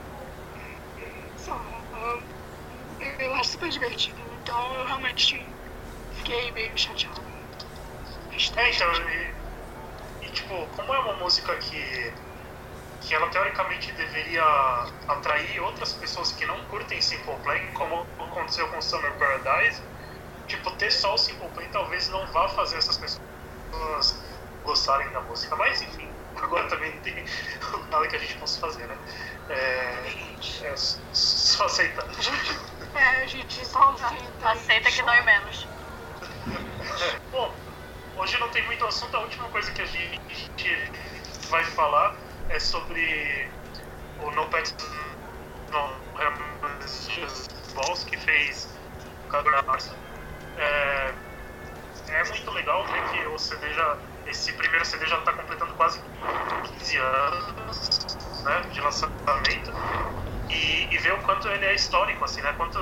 Eu, 2.99 3.27
eu 3.27 3.35
acho 3.35 3.51
super 3.51 3.69
divertido. 3.69 4.21
Então 4.41 4.75
eu 4.75 4.87
realmente 4.87 5.57
fiquei 6.13 6.51
meio 6.53 6.77
chateado. 6.79 7.21
É, 8.57 8.71
então, 8.71 8.93
e, 9.11 10.27
e, 10.27 10.31
tipo, 10.31 10.67
como 10.69 10.95
é 10.95 10.99
uma 10.99 11.15
música 11.17 11.57
que, 11.57 12.15
que 13.01 13.15
ela 13.15 13.29
teoricamente 13.31 13.93
deveria 13.93 14.43
atrair 15.09 15.61
outras 15.61 15.95
pessoas 15.95 16.33
que 16.33 16.45
não 16.47 16.67
curtem 16.67 17.01
Simple 17.01 17.37
Plan, 17.43 17.73
como 17.75 18.07
aconteceu 18.19 18.69
com 18.69 18.81
Summer 18.83 19.13
Paradise, 19.19 19.83
tipo, 20.47 20.71
ter 20.73 20.91
só 20.91 21.15
o 21.15 21.19
Simple 21.19 21.49
Plan 21.51 21.69
talvez 21.71 22.09
não 22.09 22.27
vá 22.33 22.49
fazer 22.51 22.77
essas 22.77 22.99
pessoas 22.99 24.25
gostarem 24.63 25.11
da 25.13 25.21
música, 25.23 25.57
mas 25.57 25.81
enfim, 25.81 26.16
agora 26.47 26.69
também 26.69 26.95
não 26.95 27.01
tem 27.03 27.15
nada 27.91 28.09
que 28.09 28.17
a 28.17 28.19
gente 28.19 28.35
possa 28.37 28.61
fazer, 28.61 28.87
né? 28.87 28.97
É, 29.49 30.03
é 30.63 30.75
só 30.77 31.67
aceitar. 31.67 32.07
É, 32.95 33.23
a 33.23 33.27
gente 33.27 33.67
só 33.67 33.91
aceita. 33.91 34.51
Aceita 34.51 34.91
que 34.91 35.03
dói 35.03 35.21
menos. 35.23 35.69
Bom, 37.31 37.55
hoje 38.17 38.39
não 38.39 38.49
tem 38.51 38.65
muito 38.67 38.85
assunto, 38.87 39.17
a 39.17 39.21
última 39.21 39.49
coisa 39.49 39.71
que 39.73 39.83
a 39.83 39.87
gente 39.87 40.93
vai 41.51 41.65
falar 41.65 42.17
é 42.49 42.59
sobre 42.59 43.51
o 44.21 44.31
No 44.31 44.47
Pets 44.49 44.75
No 45.71 46.07
Balls 47.75 48.05
que 48.05 48.17
fez 48.19 48.69
o 49.25 49.29
Cador 49.29 49.65
Março. 49.67 49.95
É, 50.57 50.63
é 50.63 50.96
que 53.17 53.27
o 53.29 53.39
CD 53.39 53.73
já. 53.73 53.97
Esse 54.27 54.53
primeiro 54.53 54.85
CD 54.85 55.07
já 55.07 55.19
está 55.19 55.33
completando 55.33 55.73
quase 55.75 56.01
15 56.79 56.97
anos 56.97 58.43
né, 58.45 58.61
de 58.73 58.81
lançamento 58.81 59.73
e, 60.51 60.89
e 60.93 60.99
ver 60.99 61.15
o 61.15 61.19
quanto 61.23 61.49
ele 61.49 61.65
é 61.65 61.75
histórico, 61.75 62.25
assim, 62.25 62.41
né? 62.43 62.53
Quanto 62.57 62.79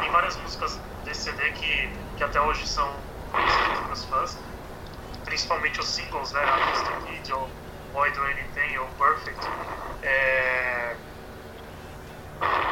tem 0.00 0.10
várias 0.10 0.36
músicas 0.36 0.78
desse 1.04 1.22
CD 1.22 1.50
que, 1.52 1.90
que 2.16 2.24
até 2.24 2.40
hoje 2.40 2.66
são 2.66 2.88
conhecidas 3.32 3.80
pelos 3.80 4.04
fãs, 4.04 4.38
principalmente 5.24 5.80
os 5.80 5.88
singles, 5.88 6.32
né? 6.32 6.40
A 6.44 6.60
Mr. 6.60 7.06
Kid, 7.06 7.32
ou 7.32 7.50
Boy 7.92 8.10
Do 8.12 8.22
Anything, 8.22 8.78
ou 8.78 8.86
Perfect. 8.90 9.48
É... 10.02 10.96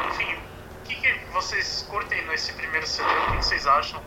Enfim, 0.07 0.33
o 0.35 0.83
que, 0.85 0.95
que 0.95 1.25
vocês 1.31 1.85
curtem 1.89 2.25
nesse 2.27 2.53
primeiro 2.53 2.87
CD? 2.87 3.09
O 3.09 3.25
que, 3.31 3.37
que 3.37 3.45
vocês 3.45 3.67
acham? 3.67 4.01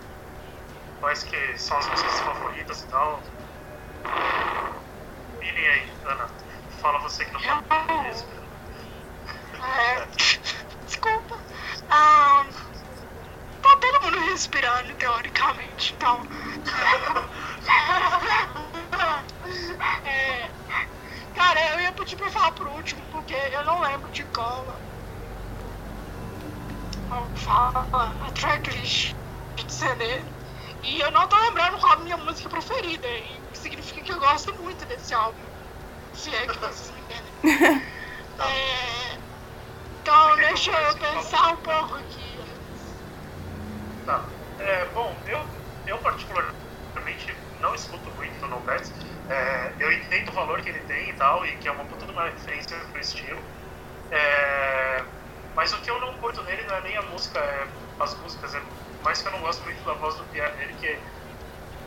Quais 1.00 1.22
que 1.22 1.58
são 1.58 1.78
as 1.78 1.88
músicas 1.88 2.20
favoritas 2.20 2.82
e 2.82 2.88
tal? 2.88 3.22
Virem 5.40 5.68
aí, 5.68 5.90
Ana. 6.04 6.26
Fala 6.80 6.98
você 7.00 7.24
que 7.24 7.32
não 7.32 7.40
fala 7.40 8.08
isso. 8.08 8.26
É, 9.62 10.06
desculpa. 10.84 11.38
Ah, 11.90 12.44
tá 13.62 13.76
todo 13.76 14.02
mundo 14.04 14.18
respirando, 14.30 14.94
teoricamente, 14.94 15.94
então. 15.96 16.22
É, 20.04 20.50
cara, 21.34 21.60
eu 21.74 21.80
ia 21.80 21.92
pedir 21.92 22.16
pra 22.16 22.30
falar 22.30 22.52
por 22.52 22.66
último, 22.68 23.02
porque 23.12 23.34
eu 23.34 23.64
não 23.64 23.80
lembro 23.80 24.10
de 24.10 24.24
qual. 24.24 24.66
Fala 27.34 27.88
a 27.92 28.30
tracklist 28.32 29.14
de 29.56 29.72
CD. 29.72 30.35
E 30.86 31.00
eu 31.00 31.10
não 31.10 31.26
tô 31.26 31.36
lembrando 31.36 31.78
qual 31.78 31.94
a 31.94 31.96
minha 31.96 32.16
música 32.16 32.48
preferida. 32.48 33.08
E 33.08 33.40
significa 33.54 34.00
que 34.02 34.12
eu 34.12 34.20
gosto 34.20 34.54
muito 34.62 34.86
desse 34.86 35.12
álbum. 35.12 35.42
Se 36.14 36.34
é 36.34 36.46
que 36.46 36.58
vocês 36.58 36.90
me 36.92 37.00
entendem. 37.00 37.86
É, 38.38 39.16
então, 40.02 40.36
deixa 40.36 40.70
eu 40.70 40.94
pensar 40.98 41.54
um 41.54 41.56
pouco 41.56 41.94
aqui. 41.94 42.38
Tá. 44.04 44.22
É, 44.58 44.84
bom, 44.92 45.16
eu, 45.26 45.40
eu 45.86 45.98
particularmente 45.98 47.34
não 47.62 47.74
escuto 47.74 48.10
muito 48.10 48.44
o 48.44 48.48
No 48.48 48.60
Pets. 48.60 48.92
É, 49.30 49.72
eu 49.80 49.90
entendo 49.90 50.28
o 50.28 50.32
valor 50.32 50.60
que 50.60 50.68
ele 50.68 50.80
tem 50.80 51.08
e 51.08 51.12
tal, 51.14 51.46
e 51.46 51.56
que 51.56 51.66
é 51.66 51.72
uma 51.72 51.86
puta 51.86 52.04
de 52.04 52.12
uma 52.12 52.24
referência 52.24 52.76
pro 52.76 53.00
estilo. 53.00 53.40
É, 54.10 55.02
mas 55.54 55.72
o 55.72 55.80
que 55.80 55.90
eu 55.90 55.98
não 55.98 56.12
curto 56.18 56.42
nele 56.42 56.62
não 56.64 56.76
é 56.76 56.80
nem 56.82 56.96
a 56.98 57.02
música, 57.02 57.38
é 57.38 57.66
as 57.98 58.14
músicas. 58.20 58.54
É 58.54 58.60
mais 59.06 59.22
que 59.22 59.28
eu 59.28 59.32
não 59.32 59.38
gosto 59.38 59.62
muito 59.62 59.84
da 59.84 59.92
voz 59.94 60.16
do 60.16 60.24
Pierre 60.24 60.52
dele, 60.56 60.74
que 60.80 60.98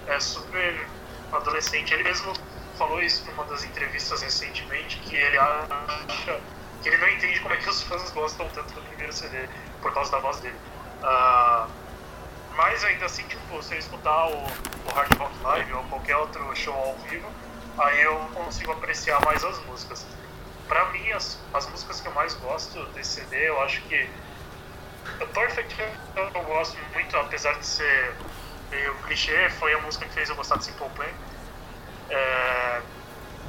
é 0.10 0.20
super 0.22 0.88
adolescente. 1.34 1.94
Ele 1.94 2.04
mesmo 2.04 2.34
falou 2.78 3.02
isso 3.04 3.26
numa 3.26 3.44
das 3.44 3.66
entrevistas 3.66 4.22
recentemente, 4.22 4.98
que 5.00 5.18
ele 5.18 5.38
acha 5.38 6.40
que 6.82 6.88
ele 6.88 6.96
não 6.96 7.10
entende 7.10 7.42
como 7.42 7.54
é 7.54 7.58
que 7.58 7.70
os 7.70 7.84
fãs 7.84 8.10
gostam 8.12 8.48
tanto 8.54 8.74
do 8.74 8.82
primeiro 8.84 9.12
CD 9.12 9.50
por 9.82 9.94
causa 9.94 10.10
da 10.12 10.20
voz 10.20 10.40
dele. 10.40 10.56
Uh, 11.04 11.70
mas 12.56 12.86
ainda 12.86 13.06
assim, 13.06 13.24
tipo, 13.24 13.62
se 13.62 13.74
eu 13.74 13.80
escutar 13.80 14.28
o, 14.28 14.38
o 14.38 14.94
Hard 14.96 15.14
Rock 15.18 15.44
Live 15.44 15.74
ou 15.74 15.84
qualquer 15.84 16.16
outro 16.16 16.56
show 16.56 16.74
ao 16.74 16.96
vivo, 17.10 17.30
aí 17.80 18.02
eu 18.02 18.16
consigo 18.34 18.72
apreciar 18.72 19.22
mais 19.26 19.44
as 19.44 19.60
músicas. 19.66 20.06
Pra 20.70 20.86
mim, 20.92 21.12
as, 21.12 21.38
as 21.54 21.70
músicas 21.70 22.00
que 22.00 22.08
eu 22.08 22.14
mais 22.14 22.34
gosto 22.36 22.82
desse 22.94 23.20
CD, 23.20 23.50
eu 23.50 23.62
acho 23.62 23.82
que 23.82 24.10
o 25.22 25.28
Perfect 25.28 25.82
eu, 26.16 26.44
gosto 26.44 26.78
muito, 26.94 27.18
apesar 27.18 27.54
de 27.54 27.66
ser 27.66 28.16
meio 28.72 28.96
clichê, 29.04 29.50
foi 29.52 29.74
a 29.74 29.82
música 29.82 30.06
que 30.06 30.14
fez 30.14 30.30
eu 30.30 30.36
gostar 30.36 30.58
de 30.58 30.66
Simple 30.66 30.90
Plan. 30.90 31.12
É, 32.10 32.82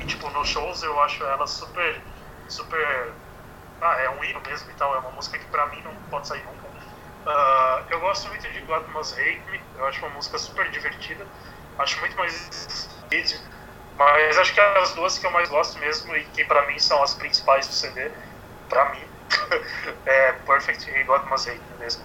e 0.01 0.05
tipo, 0.05 0.29
nos 0.31 0.49
shows 0.49 0.83
eu 0.83 1.01
acho 1.03 1.25
ela 1.25 1.47
super, 1.47 2.03
super. 2.49 3.15
Ah, 3.81 4.01
é 4.03 4.11
um 4.11 4.25
hino 4.25 4.41
mesmo 4.47 4.71
e 4.71 4.75
tal, 4.75 4.95
é 4.95 4.99
uma 4.99 5.13
música 5.13 5.39
que 5.39 5.47
pra 5.47 5.67
mim 5.67 5.83
não 5.83 5.95
pode 6.11 6.29
sair 6.29 6.45
nunca. 6.45 6.67
Uh, 6.67 7.85
eu 7.91 8.01
gosto 8.01 8.29
muito 8.29 8.51
de 8.51 8.61
God 8.61 8.87
Must 8.89 9.15
Hate 9.15 9.51
Me, 9.51 9.61
eu 9.75 9.87
acho 9.87 10.05
uma 10.05 10.15
música 10.15 10.39
super 10.39 10.71
divertida, 10.71 11.27
acho 11.79 12.01
muito 12.01 12.17
mais 12.17 12.49
mas 14.01 14.39
acho 14.39 14.55
que 14.55 14.61
as 14.61 14.95
duas 14.95 15.19
que 15.19 15.27
eu 15.27 15.31
mais 15.31 15.49
gosto 15.51 15.79
mesmo 15.79 16.17
e 16.17 16.25
que 16.27 16.45
pra 16.45 16.67
mim 16.69 16.79
são 16.79 17.03
as 17.03 17.15
principais 17.15 17.67
do 17.67 17.75
CD, 17.75 18.11
pra 18.69 18.93
mim, 18.93 19.05
é 20.07 20.33
Perfect 20.33 20.91
e 20.91 21.05
God 21.05 21.23
Me 21.27 21.79
mesmo. 21.79 22.05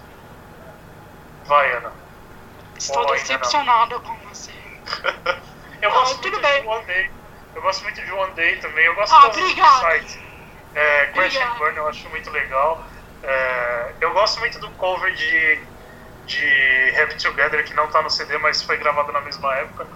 Vai, 1.46 1.72
Ana. 1.76 1.92
Estou 2.78 2.98
Ou 3.02 3.12
ainda 3.12 3.16
decepcionada 3.18 4.00
com 4.00 4.16
você. 4.28 4.52
Eu 5.82 5.90
Ah, 5.90 5.94
gosto 5.94 6.22
tudo 6.22 6.30
muito 6.38 6.42
bem. 6.42 6.62
de 6.62 6.68
One 6.68 6.86
Day. 6.86 7.10
Eu 7.54 7.62
gosto 7.62 7.82
muito 7.84 8.04
de 8.04 8.12
One 8.12 8.34
Day 8.34 8.56
também. 8.60 8.84
Eu 8.86 8.94
gosto 8.94 9.14
Ah, 9.14 9.26
das 9.28 9.36
obrigada. 9.36 9.90
sites. 9.92 10.18
É, 10.74 11.06
Crash 11.06 11.36
and. 11.36 11.58
Burn 11.58 11.76
eu 11.76 11.88
acho 11.88 12.10
muito 12.10 12.30
legal. 12.30 12.86
É, 13.22 13.96
eu 14.00 14.12
gosto 14.12 14.40
muito 14.40 14.58
do 14.58 14.70
cover 14.72 15.14
de, 15.14 15.68
de 16.26 16.94
Happy 17.00 17.16
Together, 17.22 17.64
que 17.64 17.74
não 17.74 17.88
tá 17.88 18.02
no 18.02 18.10
CD, 18.10 18.36
mas 18.38 18.62
foi 18.62 18.76
gravado 18.78 19.12
na 19.12 19.20
mesma 19.22 19.54
época. 19.56 19.88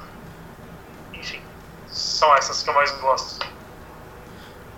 Enfim, 1.14 1.42
são 1.87 2.34
essas 2.37 2.62
que 2.62 2.70
eu 2.70 2.75
mais 2.75 2.90
gosto. 3.00 3.60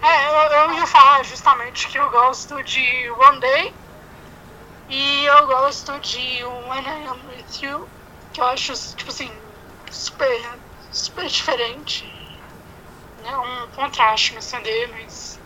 É, 0.03 0.27
eu, 0.27 0.33
eu 0.71 0.73
ia 0.75 0.87
falar 0.87 1.25
justamente 1.25 1.89
que 1.89 1.99
eu 1.99 2.11
gosto 2.11 2.63
de 2.63 3.11
One 3.13 3.41
Day 3.41 3.81
e 4.89 5.25
eu 5.25 5.47
gosto 5.47 5.99
de 6.01 6.45
When 6.45 6.85
I 6.87 7.07
Am 7.07 7.27
With 7.27 7.47
You, 7.63 7.91
que 8.33 8.41
eu 8.41 8.47
acho, 8.47 8.73
tipo 8.95 9.11
assim, 9.11 9.31
super, 9.91 10.63
super 10.91 11.27
diferente. 11.29 12.07
É 13.17 13.37
um 13.39 13.69
contraste 13.71 14.35
no 14.35 14.43
CD, 14.43 14.87
mas. 14.89 15.41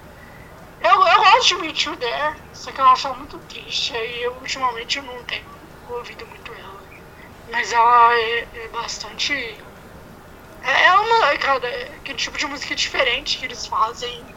Eu, 0.80 0.90
eu 0.90 1.18
gosto 1.20 1.48
de 1.48 1.54
Meet 1.62 1.84
You 1.86 1.96
There, 1.98 2.42
só 2.52 2.72
que 2.72 2.80
eu 2.80 2.86
acho 2.86 3.06
ela 3.08 3.16
muito 3.16 3.40
triste, 3.40 3.94
e 3.94 4.22
eu, 4.24 4.36
ultimamente 4.38 4.98
eu 4.98 5.04
não 5.04 5.24
tenho 5.24 5.50
ouvido 5.86 6.26
muito 6.28 6.54
ela. 6.54 6.88
Mas 7.46 7.72
ela 7.72 8.14
é, 8.14 8.66
é 8.66 8.68
bastante. 8.70 9.32
É 10.62 10.84
é 10.84 10.92
uma, 10.94 11.38
cara, 11.38 11.66
é 11.66 11.96
aquele 11.96 12.18
tipo 12.18 12.36
de 12.38 12.46
música 12.46 12.74
diferente 12.74 13.38
que 13.38 13.46
eles 13.46 13.66
fazem 13.66 14.35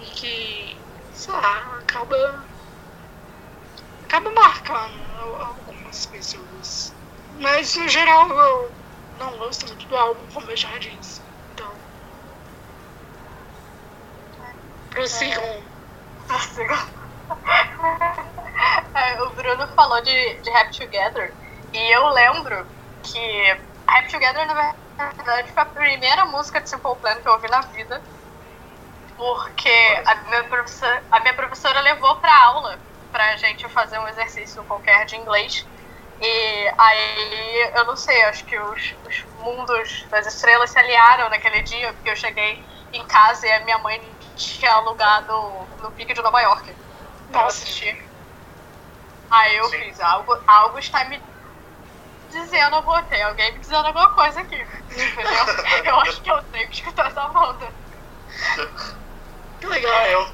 e 0.00 0.10
que, 0.18 0.86
sei 1.12 1.34
lá, 1.34 1.78
acaba. 1.80 2.16
acaba 4.04 4.30
marcando 4.32 5.02
al- 5.16 5.36
algumas 5.42 6.06
pessoas. 6.06 6.96
Mas 7.30 7.74
no 7.76 7.88
geral 7.88 8.28
eu 8.30 8.76
não 9.18 9.38
gosto 9.38 9.66
muito 9.66 9.86
do 9.88 9.96
álbum, 9.96 10.26
como 10.32 10.50
eu 10.50 10.56
já 10.56 10.76
disse. 10.78 11.22
Então. 11.52 11.80
Prossigam. 14.90 15.42
É, 18.94 19.22
o 19.22 19.34
Bruno 19.34 19.66
falou 19.74 20.02
de, 20.02 20.40
de 20.42 20.50
Happy 20.50 20.78
Together 20.78 21.36
e 21.72 21.94
eu 21.96 22.08
lembro 22.08 22.68
que 23.02 23.18
Happy 23.86 24.10
Together, 24.10 24.46
na 24.46 24.54
verdade, 25.16 25.52
foi 25.52 25.62
a 25.62 25.66
primeira 25.66 26.24
música 26.26 26.60
de 26.60 26.68
Simple 26.68 27.00
Plan 27.00 27.20
que 27.22 27.28
eu 27.28 27.32
ouvi 27.32 27.48
na 27.48 27.60
vida. 27.62 28.04
Porque 29.20 29.68
a 30.06 30.14
minha 30.30 30.44
professora, 30.44 31.04
a 31.10 31.20
minha 31.20 31.34
professora 31.34 31.80
levou 31.82 32.16
pra 32.22 32.34
aula 32.44 32.80
pra 33.12 33.36
gente 33.36 33.68
fazer 33.68 33.98
um 33.98 34.08
exercício 34.08 34.64
qualquer 34.64 35.04
de 35.04 35.14
inglês. 35.14 35.68
E 36.18 36.74
aí, 36.78 37.70
eu 37.76 37.84
não 37.84 37.96
sei, 37.96 38.22
acho 38.24 38.46
que 38.46 38.58
os, 38.58 38.80
os 39.04 39.24
mundos 39.44 40.06
das 40.10 40.26
estrelas 40.26 40.70
se 40.70 40.78
aliaram 40.78 41.28
naquele 41.28 41.60
dia, 41.60 41.92
porque 41.92 42.08
eu 42.08 42.16
cheguei 42.16 42.64
em 42.94 43.06
casa 43.08 43.46
e 43.46 43.52
a 43.52 43.64
minha 43.66 43.76
mãe 43.80 44.00
tinha 44.36 44.72
alugado 44.72 45.32
no 45.82 45.92
Pique 45.92 46.14
de 46.14 46.22
Nova 46.22 46.40
York 46.40 46.74
pra 47.30 47.42
Nossa. 47.42 47.62
assistir. 47.62 47.94
Aí 49.30 49.56
eu 49.58 49.64
Sim. 49.64 49.80
fiz, 49.80 50.00
algo, 50.00 50.34
algo 50.46 50.78
está 50.78 51.04
me 51.04 51.20
dizendo, 52.30 52.76
eu 52.76 52.82
botei 52.82 53.20
alguém 53.20 53.52
me 53.52 53.60
dizendo 53.60 53.86
alguma 53.86 54.08
coisa 54.14 54.40
aqui. 54.40 54.56
Entendeu? 54.56 55.84
Eu 55.84 56.00
acho 56.00 56.22
que 56.22 56.30
eu 56.30 56.42
tenho 56.44 56.68
que 56.68 56.76
escutar 56.76 57.06
essa 57.06 57.28
banda. 57.28 57.70
Que 59.60 59.66
legal. 59.66 60.06
Eu, 60.06 60.32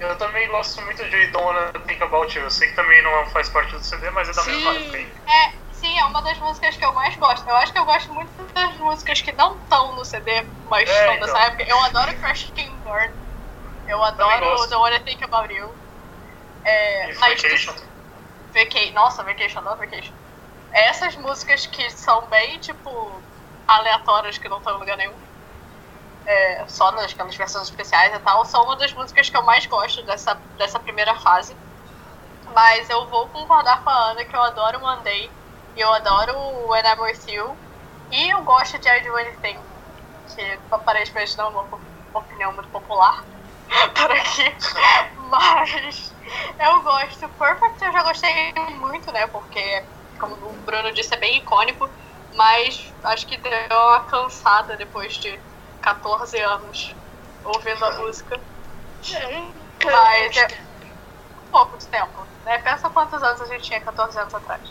eu 0.00 0.18
também 0.18 0.48
gosto 0.48 0.80
muito 0.82 1.04
de 1.08 1.36
Wanna 1.36 1.72
Think 1.86 2.02
About 2.02 2.36
You. 2.36 2.44
Eu 2.44 2.50
sei 2.50 2.68
que 2.68 2.74
também 2.74 3.02
não 3.02 3.26
faz 3.26 3.48
parte 3.50 3.72
do 3.72 3.82
CD, 3.82 4.10
mas 4.10 4.28
é 4.28 4.32
da 4.32 4.42
Sim. 4.42 4.52
mesma 4.52 4.70
época. 4.74 4.98
É, 4.98 5.52
sim, 5.72 5.98
é 5.98 6.04
uma 6.06 6.22
das 6.22 6.38
músicas 6.38 6.76
que 6.76 6.84
eu 6.84 6.92
mais 6.94 7.16
gosto. 7.16 7.48
Eu 7.48 7.56
acho 7.56 7.72
que 7.72 7.78
eu 7.78 7.84
gosto 7.84 8.12
muito 8.14 8.32
das 8.54 8.76
músicas 8.78 9.20
que 9.20 9.32
não 9.32 9.58
estão 9.62 9.94
no 9.96 10.04
CD, 10.04 10.42
mas 10.64 10.88
É, 10.88 10.92
estão 11.00 11.14
então. 11.14 11.26
nessa 11.26 11.46
época. 11.46 11.64
Eu 11.68 11.82
adoro 11.84 12.16
Crash 12.18 12.50
King 12.54 12.82
Burn. 12.82 13.14
Eu 13.86 14.02
adoro. 14.02 14.56
Don't 14.56 14.74
Wanna 14.76 15.00
Think 15.00 15.22
About 15.24 15.52
You. 15.52 15.78
É, 16.64 17.10
E 17.10 17.14
mas 17.18 17.42
Vacation. 17.42 17.74
Vaca- 18.54 18.92
Nossa, 18.94 19.22
Vacation, 19.24 19.60
não 19.60 19.76
Vacation. 19.76 20.14
Essas 20.72 21.16
músicas 21.16 21.66
que 21.66 21.88
são 21.90 22.28
bem, 22.30 22.58
tipo, 22.60 23.22
aleatórias, 23.66 24.38
que 24.38 24.48
não 24.48 24.58
estão 24.58 24.76
em 24.76 24.80
lugar 24.80 24.96
nenhum. 24.96 25.33
É, 26.26 26.66
só 26.68 26.90
nas, 26.92 27.14
nas 27.16 27.36
versões 27.36 27.68
especiais 27.68 28.14
e 28.14 28.18
tal, 28.20 28.44
são 28.46 28.64
uma 28.64 28.76
das 28.76 28.92
músicas 28.94 29.28
que 29.28 29.36
eu 29.36 29.42
mais 29.42 29.66
gosto 29.66 30.02
dessa, 30.04 30.34
dessa 30.56 30.78
primeira 30.80 31.14
fase. 31.16 31.54
Mas 32.54 32.88
eu 32.88 33.06
vou 33.08 33.28
concordar 33.28 33.82
com 33.82 33.90
a 33.90 34.10
Ana 34.10 34.24
que 34.24 34.34
eu 34.34 34.42
adoro 34.42 34.80
Monday 34.80 35.30
e 35.76 35.80
eu 35.80 35.92
adoro 35.92 36.32
When 36.68 36.82
I'm 36.84 37.00
With 37.00 37.24
You. 37.28 37.56
E 38.10 38.30
eu 38.30 38.42
gosto 38.44 38.78
de 38.78 38.88
I 38.88 39.00
Do 39.02 39.16
Anything, 39.16 39.58
que 40.34 40.60
aparentemente 40.70 41.36
não 41.36 41.46
é 41.46 41.48
uma 41.48 41.80
opinião 42.14 42.52
muito 42.52 42.68
popular 42.70 43.24
por 43.96 44.10
aqui. 44.12 44.56
Mas 45.16 46.14
eu 46.60 46.82
gosto. 46.82 47.28
Perfect 47.30 47.84
eu 47.84 47.92
já 47.92 48.02
gostei 48.02 48.52
muito, 48.78 49.10
né? 49.12 49.26
Porque, 49.26 49.86
como 50.20 50.34
o 50.36 50.52
Bruno 50.64 50.92
disse, 50.92 51.14
é 51.14 51.18
bem 51.18 51.38
icônico. 51.38 51.88
Mas 52.34 52.94
acho 53.04 53.26
que 53.26 53.36
deu 53.36 53.52
uma 53.70 54.00
cansada 54.06 54.76
depois 54.76 55.14
de 55.14 55.40
14 55.84 56.40
anos 56.40 56.96
ouvindo 57.44 57.84
a 57.84 57.98
música. 57.98 58.40
Mas 59.84 60.36
é 60.36 60.46
um 61.38 61.50
pouco 61.50 61.76
de 61.76 61.86
tempo. 61.88 62.26
Né? 62.44 62.58
Pensa 62.58 62.88
quantos 62.88 63.22
anos 63.22 63.40
a 63.42 63.46
gente 63.46 63.64
tinha 63.64 63.80
14 63.80 64.18
anos 64.18 64.34
atrás. 64.34 64.62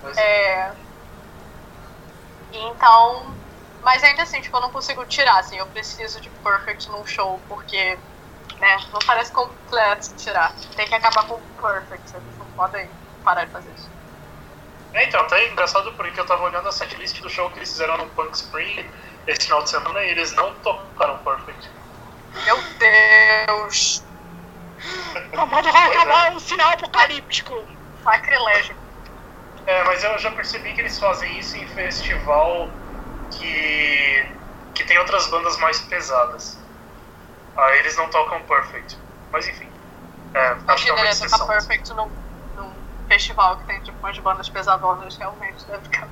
Mas- 0.00 0.16
É... 0.16 0.76
Então, 2.52 3.36
mas 3.82 4.04
ainda 4.04 4.22
assim, 4.22 4.40
tipo, 4.40 4.56
eu 4.56 4.60
não 4.60 4.70
consigo 4.70 5.04
tirar, 5.06 5.38
assim, 5.40 5.58
eu 5.58 5.66
preciso 5.66 6.20
de 6.20 6.30
Perfect 6.30 6.88
num 6.88 7.04
show, 7.04 7.40
porque, 7.48 7.98
né, 8.60 8.76
não 8.92 9.00
parece 9.04 9.32
completo 9.32 10.14
tirar. 10.16 10.54
Tem 10.76 10.86
que 10.86 10.94
acabar 10.94 11.26
com 11.26 11.40
Perfect, 11.60 12.16
eles 12.16 12.38
não 12.38 12.46
podem 12.52 12.88
parar 13.24 13.44
de 13.44 13.50
fazer 13.50 13.72
isso. 13.74 13.90
É, 14.92 15.04
então, 15.08 15.20
até 15.22 15.40
é 15.40 15.50
engraçado 15.50 15.92
porque 15.94 16.20
eu 16.20 16.26
tava 16.26 16.44
olhando 16.44 16.68
a 16.68 16.72
setlist 16.72 17.20
do 17.20 17.28
show 17.28 17.50
que 17.50 17.58
eles 17.58 17.72
fizeram 17.72 17.96
no 17.96 18.08
Punk 18.10 18.32
Spring 18.36 18.88
esse 19.26 19.46
final 19.46 19.62
de 19.62 19.70
semana 19.70 20.02
e 20.04 20.10
eles 20.10 20.32
não 20.32 20.52
tocaram 20.54 21.18
Perfect. 21.18 21.70
Meu 22.44 22.56
Deus! 22.78 24.04
A 25.36 25.46
moda 25.46 25.70
vai 25.70 25.88
acabar 25.88 26.32
um 26.32 26.40
sinal 26.40 26.72
apocalíptico. 26.72 27.54
Sacrilégio. 28.02 28.76
É, 29.66 29.84
mas 29.84 30.04
eu 30.04 30.18
já 30.18 30.30
percebi 30.32 30.74
que 30.74 30.80
eles 30.80 30.98
fazem 30.98 31.38
isso 31.38 31.56
em 31.56 31.66
festival 31.68 32.70
que, 33.30 34.26
que 34.74 34.84
tem 34.84 34.98
outras 34.98 35.26
bandas 35.28 35.56
mais 35.58 35.80
pesadas. 35.80 36.58
Aí 37.56 37.78
eles 37.78 37.96
não 37.96 38.08
tocam 38.10 38.40
Perfect. 38.42 38.98
Mas 39.32 39.48
enfim. 39.48 39.68
É, 40.34 40.56
acho 40.68 40.84
que 40.84 40.90
é 40.90 40.92
Imagina 40.92 40.94
uma 40.94 41.10
exceção. 41.10 41.46
Perfect 41.46 41.92
num, 41.94 42.10
num 42.56 42.72
festival 43.08 43.56
que 43.58 43.66
tem, 43.66 43.80
tipo, 43.80 43.98
umas 43.98 44.18
bandas 44.18 44.48
pesadonas, 44.48 45.16
realmente 45.16 45.64
deve 45.66 45.82
ficar. 45.84 46.08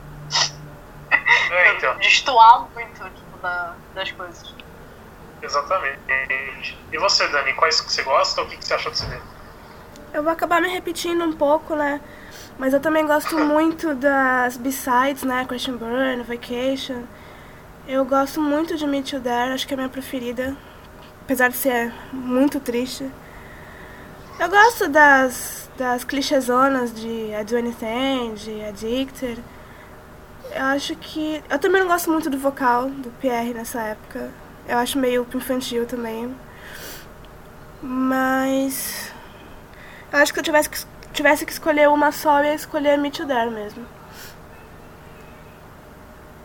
É, 1.50 1.76
então, 1.76 1.96
Destoar 1.98 2.68
muito, 2.74 3.04
tipo, 3.04 3.38
da, 3.42 3.74
das 3.94 4.10
coisas. 4.12 4.54
exatamente. 5.42 5.98
E 6.92 6.98
você, 6.98 7.28
Dani, 7.28 7.52
quais 7.54 7.80
que 7.80 7.92
você 7.92 8.02
gosta? 8.02 8.42
O 8.42 8.48
que, 8.48 8.56
que 8.56 8.64
você 8.64 8.74
acha 8.74 8.90
do 8.90 8.96
CD? 8.96 9.16
Eu 10.12 10.22
vou 10.22 10.32
acabar 10.32 10.60
me 10.60 10.68
repetindo 10.68 11.24
um 11.24 11.32
pouco, 11.32 11.74
né? 11.74 12.00
Mas 12.58 12.74
eu 12.74 12.80
também 12.80 13.06
gosto 13.06 13.36
muito 13.40 13.94
das 13.94 14.56
B-sides, 14.56 15.22
né? 15.22 15.46
And 15.50 15.76
Burn, 15.76 16.22
Vacation. 16.22 17.04
Eu 17.86 18.04
gosto 18.04 18.40
muito 18.40 18.76
de 18.76 18.86
Meet 18.86 19.12
You 19.12 19.20
There, 19.20 19.52
acho 19.52 19.66
que 19.66 19.74
é 19.74 19.76
a 19.76 19.78
minha 19.78 19.88
preferida. 19.88 20.56
Apesar 21.22 21.48
de 21.48 21.56
ser 21.56 21.92
muito 22.12 22.60
triste. 22.60 23.10
Eu 24.38 24.48
gosto 24.48 24.88
das, 24.88 25.70
das 25.76 26.04
clichêzonas 26.04 26.94
de 26.94 27.08
I 27.08 27.44
Do 27.44 27.56
Anything, 27.56 28.34
de 28.34 28.64
Addicted. 28.64 29.42
Eu 30.54 30.64
acho 30.66 30.94
que. 30.96 31.42
Eu 31.48 31.58
também 31.58 31.80
não 31.80 31.88
gosto 31.88 32.10
muito 32.10 32.28
do 32.28 32.38
vocal 32.38 32.88
do 32.88 33.10
Pierre 33.20 33.54
nessa 33.54 33.80
época. 33.80 34.30
Eu 34.68 34.78
acho 34.78 34.98
meio 34.98 35.26
infantil 35.34 35.86
também. 35.86 36.34
Mas. 37.82 39.12
Eu 40.12 40.18
acho 40.18 40.32
que 40.32 40.36
se 40.36 40.40
eu 40.40 40.44
tivesse 40.44 40.68
que, 40.68 40.78
tivesse 41.12 41.46
que 41.46 41.52
escolher 41.52 41.88
uma 41.88 42.12
só, 42.12 42.40
eu 42.40 42.46
ia 42.46 42.54
escolher 42.54 42.98
Meet 42.98 43.18
You 43.18 43.26
There 43.26 43.50
mesmo. 43.50 43.86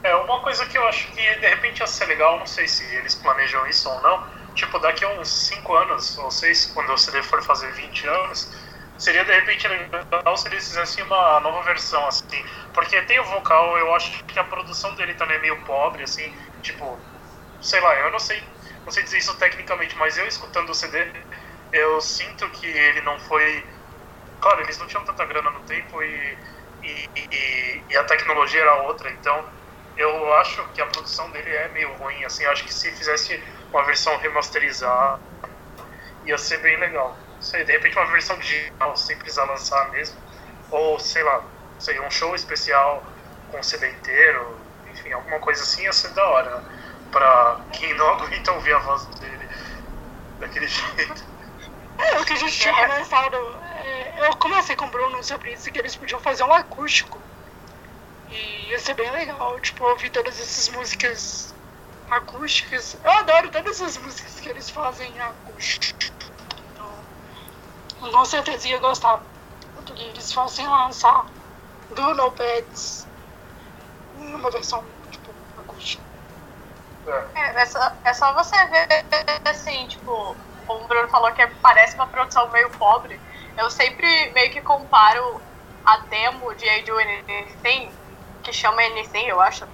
É, 0.03 0.15
uma 0.15 0.39
coisa 0.41 0.65
que 0.65 0.77
eu 0.77 0.87
acho 0.87 1.07
que 1.07 1.15
de 1.15 1.47
repente 1.47 1.81
ia 1.81 1.87
ser 1.87 2.05
legal, 2.05 2.39
não 2.39 2.45
sei 2.45 2.65
se 2.65 2.83
eles 2.95 3.13
planejam 3.15 3.67
isso 3.67 3.89
ou 3.89 4.01
não, 4.01 4.25
tipo, 4.55 4.79
daqui 4.79 5.03
a 5.03 5.09
uns 5.19 5.27
5 5.27 5.75
anos, 5.75 6.17
ou 6.17 6.31
6, 6.31 6.71
quando 6.73 6.93
o 6.93 6.97
CD 6.97 7.21
for 7.23 7.43
fazer 7.43 7.71
20 7.73 8.07
anos, 8.07 8.49
seria 8.97 9.23
de 9.23 9.31
repente 9.31 9.67
legal 9.67 10.37
se 10.37 10.47
eles 10.47 10.67
fizessem 10.67 11.03
uma 11.03 11.39
nova 11.39 11.61
versão, 11.63 12.05
assim, 12.07 12.43
porque 12.73 13.01
tem 13.03 13.19
o 13.19 13.23
vocal, 13.25 13.77
eu 13.77 13.93
acho 13.95 14.23
que 14.25 14.39
a 14.39 14.43
produção 14.43 14.93
dele 14.95 15.13
também 15.13 15.37
é 15.37 15.39
meio 15.39 15.61
pobre, 15.63 16.03
assim, 16.03 16.33
tipo, 16.61 16.97
sei 17.61 17.79
lá, 17.79 17.95
eu 17.95 18.11
não 18.11 18.19
sei, 18.19 18.41
não 18.85 18.91
sei 18.91 19.03
dizer 19.03 19.19
isso 19.19 19.37
tecnicamente, 19.37 19.95
mas 19.97 20.17
eu 20.17 20.27
escutando 20.27 20.69
o 20.69 20.75
CD, 20.75 21.05
eu 21.71 21.99
sinto 22.01 22.49
que 22.49 22.67
ele 22.67 23.01
não 23.01 23.19
foi. 23.21 23.63
Claro, 24.41 24.61
eles 24.61 24.77
não 24.77 24.87
tinham 24.87 25.03
tanta 25.03 25.25
grana 25.25 25.49
no 25.49 25.61
tempo 25.61 26.01
e, 26.03 26.37
e, 26.83 27.09
e, 27.15 27.83
e 27.89 27.97
a 27.97 28.03
tecnologia 28.03 28.61
era 28.61 28.83
outra, 28.83 29.09
então 29.11 29.45
eu 29.97 30.33
acho 30.35 30.63
que 30.69 30.81
a 30.81 30.85
produção 30.85 31.29
dele 31.31 31.49
é 31.49 31.67
meio 31.69 31.91
ruim, 31.95 32.23
assim, 32.23 32.45
acho 32.45 32.63
que 32.63 32.73
se 32.73 32.91
fizesse 32.91 33.43
uma 33.71 33.83
versão 33.83 34.15
remasterizada 34.17 35.19
ia 36.27 36.37
ser 36.37 36.59
bem 36.61 36.77
legal. 36.77 37.17
Sei, 37.47 37.63
de 37.63 37.71
repente 37.71 37.97
uma 37.97 38.11
versão 38.11 38.37
digital 38.39 38.93
sem 38.97 39.15
precisar 39.15 39.45
lançar 39.45 39.89
mesmo, 39.91 40.17
ou 40.69 40.99
sei 40.99 41.23
lá, 41.23 41.45
sei, 41.79 41.97
um 42.01 42.11
show 42.11 42.35
especial 42.35 43.09
com 43.49 43.57
o 43.57 43.63
CD 43.63 43.89
inteiro, 43.89 44.59
enfim, 44.91 45.13
alguma 45.13 45.39
coisa 45.39 45.63
assim 45.63 45.83
ia 45.83 45.93
ser 45.93 46.09
da 46.09 46.25
hora, 46.25 46.59
né? 46.59 47.07
pra 47.09 47.65
quem 47.71 47.93
não 47.93 48.05
aguenta 48.19 48.51
ouvir 48.51 48.73
a 48.73 48.79
voz 48.79 49.05
dele 49.21 49.47
daquele 50.41 50.67
jeito. 50.67 51.23
É, 51.97 52.19
o 52.19 52.25
que 52.25 52.33
a 52.33 52.35
gente 52.35 52.59
tinha 52.59 52.73
começado. 52.73 53.37
é, 53.85 54.27
eu 54.27 54.35
comecei 54.35 54.75
com 54.75 54.85
o 54.85 54.91
Bruno 54.91 55.23
sobre 55.23 55.53
isso, 55.53 55.71
que 55.71 55.79
eles 55.79 55.95
podiam 55.95 56.19
fazer 56.19 56.43
um 56.43 56.53
acústico. 56.53 57.21
E 58.29 58.71
ia 58.71 58.79
ser 58.79 58.93
bem 58.95 59.09
legal, 59.09 59.57
tipo, 59.61 59.85
ouvir 59.85 60.09
todas 60.09 60.37
essas 60.37 60.67
músicas 60.75 61.55
acústicas. 62.09 62.97
Eu 63.01 63.11
adoro 63.11 63.49
todas 63.51 63.81
as 63.81 63.95
músicas 63.95 64.37
que 64.37 64.49
eles 64.49 64.69
fazem 64.69 65.17
eu 65.17 66.16
com 67.99 68.25
certeza 68.25 68.67
ia 68.67 68.79
gostar. 68.79 69.21
Que 69.85 70.03
eles 70.03 70.33
fossem 70.33 70.67
lançar 70.67 71.25
do 71.95 72.13
No 72.13 72.31
Pets 72.31 73.07
uma 74.17 74.49
versão, 74.51 74.83
tipo, 75.11 75.31
acústica. 75.57 76.03
É. 77.07 77.25
É, 77.35 77.61
é, 77.61 77.65
só, 77.65 77.91
é 78.03 78.13
só 78.13 78.33
você 78.33 78.55
ver, 78.65 79.05
assim, 79.45 79.87
tipo, 79.87 80.35
como 80.65 80.83
o 80.83 80.87
Bruno 80.87 81.07
falou 81.07 81.31
que 81.31 81.45
parece 81.61 81.95
uma 81.95 82.07
produção 82.07 82.49
meio 82.49 82.69
pobre. 82.71 83.19
Eu 83.57 83.69
sempre 83.69 84.31
meio 84.31 84.51
que 84.51 84.61
comparo 84.61 85.41
a 85.85 85.97
demo 85.97 86.53
de 86.55 86.65
I 86.65 86.83
Do 86.83 86.97
Anything, 86.99 87.91
que 88.43 88.51
chama 88.51 88.81
Anything, 88.81 89.27
eu 89.27 89.39
acho, 89.39 89.65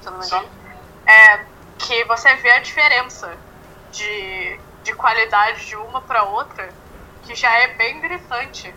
se 0.00 0.08
eu 0.08 0.12
não 0.12 0.18
me 0.18 0.26
engano. 0.26 0.48
É, 1.06 1.46
que 1.78 2.04
você 2.04 2.34
vê 2.36 2.50
a 2.50 2.60
diferença 2.60 3.36
de, 3.92 4.60
de 4.82 4.92
qualidade 4.94 5.66
de 5.66 5.76
uma 5.76 6.00
pra 6.02 6.24
outra, 6.24 6.72
que 7.22 7.34
já 7.34 7.50
é 7.58 7.68
bem 7.74 8.00
gritante. 8.00 8.74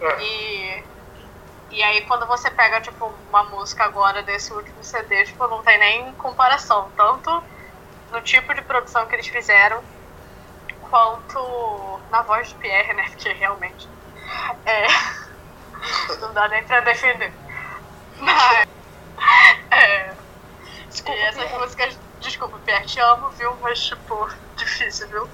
É. 0.00 0.22
E, 0.22 0.84
e 1.70 1.82
aí 1.82 2.00
quando 2.02 2.26
você 2.26 2.50
pega, 2.50 2.80
tipo, 2.80 3.12
uma 3.28 3.44
música 3.44 3.84
agora 3.84 4.22
desse 4.22 4.52
último 4.52 4.82
CD, 4.82 5.24
tipo, 5.24 5.46
não 5.48 5.62
tem 5.62 5.78
nem 5.78 6.12
comparação. 6.14 6.90
Tanto 6.96 7.42
no 8.12 8.20
tipo 8.22 8.54
de 8.54 8.62
produção 8.62 9.06
que 9.06 9.14
eles 9.14 9.26
fizeram, 9.26 9.82
quanto 10.90 12.00
na 12.10 12.22
voz 12.22 12.48
de 12.48 12.54
Pierre, 12.56 12.92
né? 12.94 13.04
Porque 13.10 13.32
realmente. 13.32 13.88
É, 14.64 14.86
não 16.20 16.32
dá 16.32 16.48
nem 16.48 16.64
pra 16.64 16.80
defender. 16.80 17.32
Mas. 18.18 18.66
É, 19.70 20.14
Desculpa, 20.88 21.18
e 21.18 21.22
essas 21.22 21.42
Pierre. 21.44 21.58
músicas, 21.58 21.98
desculpa, 22.20 22.58
Pierre, 22.64 22.86
te 22.86 23.00
amo, 23.00 23.28
viu? 23.30 23.54
Mas, 23.60 23.80
tipo, 23.80 24.28
difícil, 24.56 25.08
viu? 25.08 25.28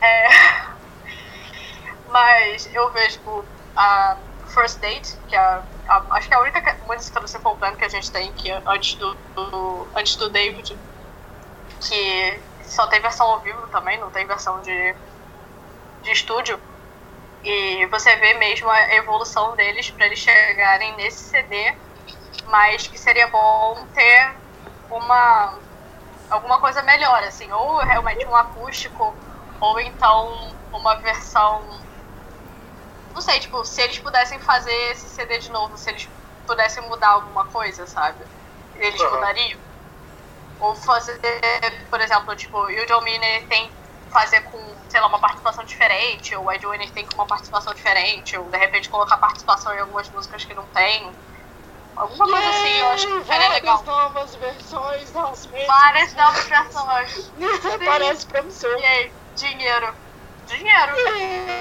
É, 0.00 0.28
mas 2.08 2.68
eu 2.74 2.90
vejo, 2.92 3.18
tipo, 3.18 3.44
a 3.76 4.16
First 4.48 4.78
Date, 4.80 5.16
que 5.28 5.36
é 5.36 5.38
a, 5.38 5.62
a, 5.88 6.04
acho 6.16 6.28
que 6.28 6.34
é 6.34 6.36
a 6.36 6.40
única 6.40 6.76
música 6.86 7.20
do 7.20 7.28
Simple 7.28 7.54
Plan 7.56 7.74
que 7.76 7.84
a 7.84 7.88
gente 7.88 8.10
tem 8.10 8.32
que 8.32 8.50
antes 8.50 8.94
do, 8.94 9.14
do, 9.14 9.88
antes 9.94 10.16
do 10.16 10.28
David, 10.28 10.76
que 11.80 12.40
só 12.62 12.86
tem 12.86 13.00
versão 13.00 13.26
ao 13.26 13.40
vivo 13.40 13.66
também, 13.68 13.98
não 13.98 14.10
tem 14.10 14.26
versão 14.26 14.60
de, 14.62 14.94
de 16.02 16.10
estúdio. 16.10 16.58
E 17.44 17.86
você 17.86 18.16
vê 18.16 18.34
mesmo 18.34 18.68
a 18.68 18.94
evolução 18.94 19.54
deles 19.54 19.90
para 19.90 20.06
eles 20.06 20.18
chegarem 20.18 20.94
nesse 20.96 21.24
CD, 21.24 21.74
mas 22.46 22.86
que 22.86 22.98
seria 22.98 23.28
bom 23.28 23.86
ter 23.94 24.34
uma 24.90 25.54
alguma 26.30 26.58
coisa 26.58 26.82
melhor, 26.82 27.22
assim, 27.22 27.50
ou 27.52 27.78
realmente 27.78 28.24
um 28.26 28.36
acústico, 28.36 29.14
ou 29.60 29.80
então 29.80 30.58
uma 30.72 30.94
versão. 30.96 31.86
Não 33.14 33.20
sei, 33.20 33.40
tipo, 33.40 33.64
se 33.64 33.80
eles 33.82 33.98
pudessem 33.98 34.38
fazer 34.40 34.72
esse 34.92 35.08
CD 35.08 35.38
de 35.38 35.50
novo, 35.50 35.76
se 35.76 35.90
eles 35.90 36.08
pudessem 36.46 36.82
mudar 36.88 37.08
alguma 37.10 37.44
coisa, 37.46 37.86
sabe? 37.86 38.24
Eles 38.74 39.00
Uhum. 39.00 39.10
mudariam. 39.14 39.60
Ou 40.60 40.74
fazer, 40.76 41.18
por 41.90 42.00
exemplo, 42.00 42.34
tipo, 42.36 42.70
You 42.70 42.86
Don't 42.86 43.04
Mean 43.04 43.20
Anything 43.22 43.72
fazer 44.10 44.40
com, 44.42 44.76
sei 44.88 45.00
lá, 45.00 45.06
uma 45.08 45.20
participação 45.20 45.64
diferente, 45.64 46.34
ou 46.34 46.50
I 46.52 46.58
Do 46.58 46.72
Anything 46.72 47.06
com 47.06 47.14
uma 47.16 47.26
participação 47.26 47.74
diferente, 47.74 48.36
ou 48.36 48.48
de 48.50 48.56
repente 48.58 48.88
colocar 48.88 49.16
participação 49.18 49.74
em 49.74 49.80
algumas 49.80 50.10
músicas 50.10 50.44
que 50.44 50.54
não 50.54 50.66
tem. 50.68 51.16
Alguma 51.94 52.26
coisa 52.26 52.48
assim, 52.50 52.72
eu 52.78 52.86
acho 52.88 53.06
que 53.06 53.24
seria 53.24 53.48
legal. 53.50 53.84
Várias 53.84 53.84
novas 53.84 54.34
versões 54.36 55.12
das 55.12 55.46
mesmas. 55.46 55.66
Várias 55.66 56.14
novas 56.14 56.48
versões. 56.48 57.32
Parece 57.84 58.26
promissor. 58.26 58.76
Aí, 58.76 59.12
dinheiro. 59.38 59.94
Dinheiro. 60.46 60.92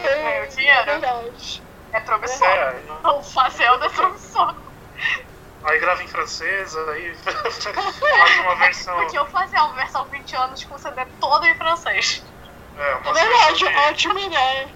É, 0.05 0.39
Meu 0.41 0.49
dinheiro. 0.49 0.85
verdade. 0.85 1.63
É 1.93 1.99
promissor. 2.01 2.47
É, 2.47 2.83
Não 3.03 3.23
fazendo 3.23 3.83
é 3.85 3.89
promissor. 3.89 4.55
aí 5.63 5.79
grava 5.79 6.03
em 6.03 6.07
francês, 6.07 6.75
aí 6.75 7.15
faz 7.23 8.37
uma 8.39 8.55
versão. 8.55 8.97
Podiam 8.97 9.25
fazer 9.27 9.57
uma 9.57 9.75
versão 9.75 10.09
20 10.09 10.35
anos 10.35 10.63
com 10.65 10.75
o 10.75 10.79
CD 10.79 11.05
todo 11.19 11.45
em 11.45 11.55
francês. 11.55 12.23
É, 12.75 12.91
É 12.91 12.95
uma 12.95 13.13
verdade, 13.13 13.63
versão 13.65 13.71
de- 13.71 13.77
ótima 13.91 14.19
ideia. 14.21 14.75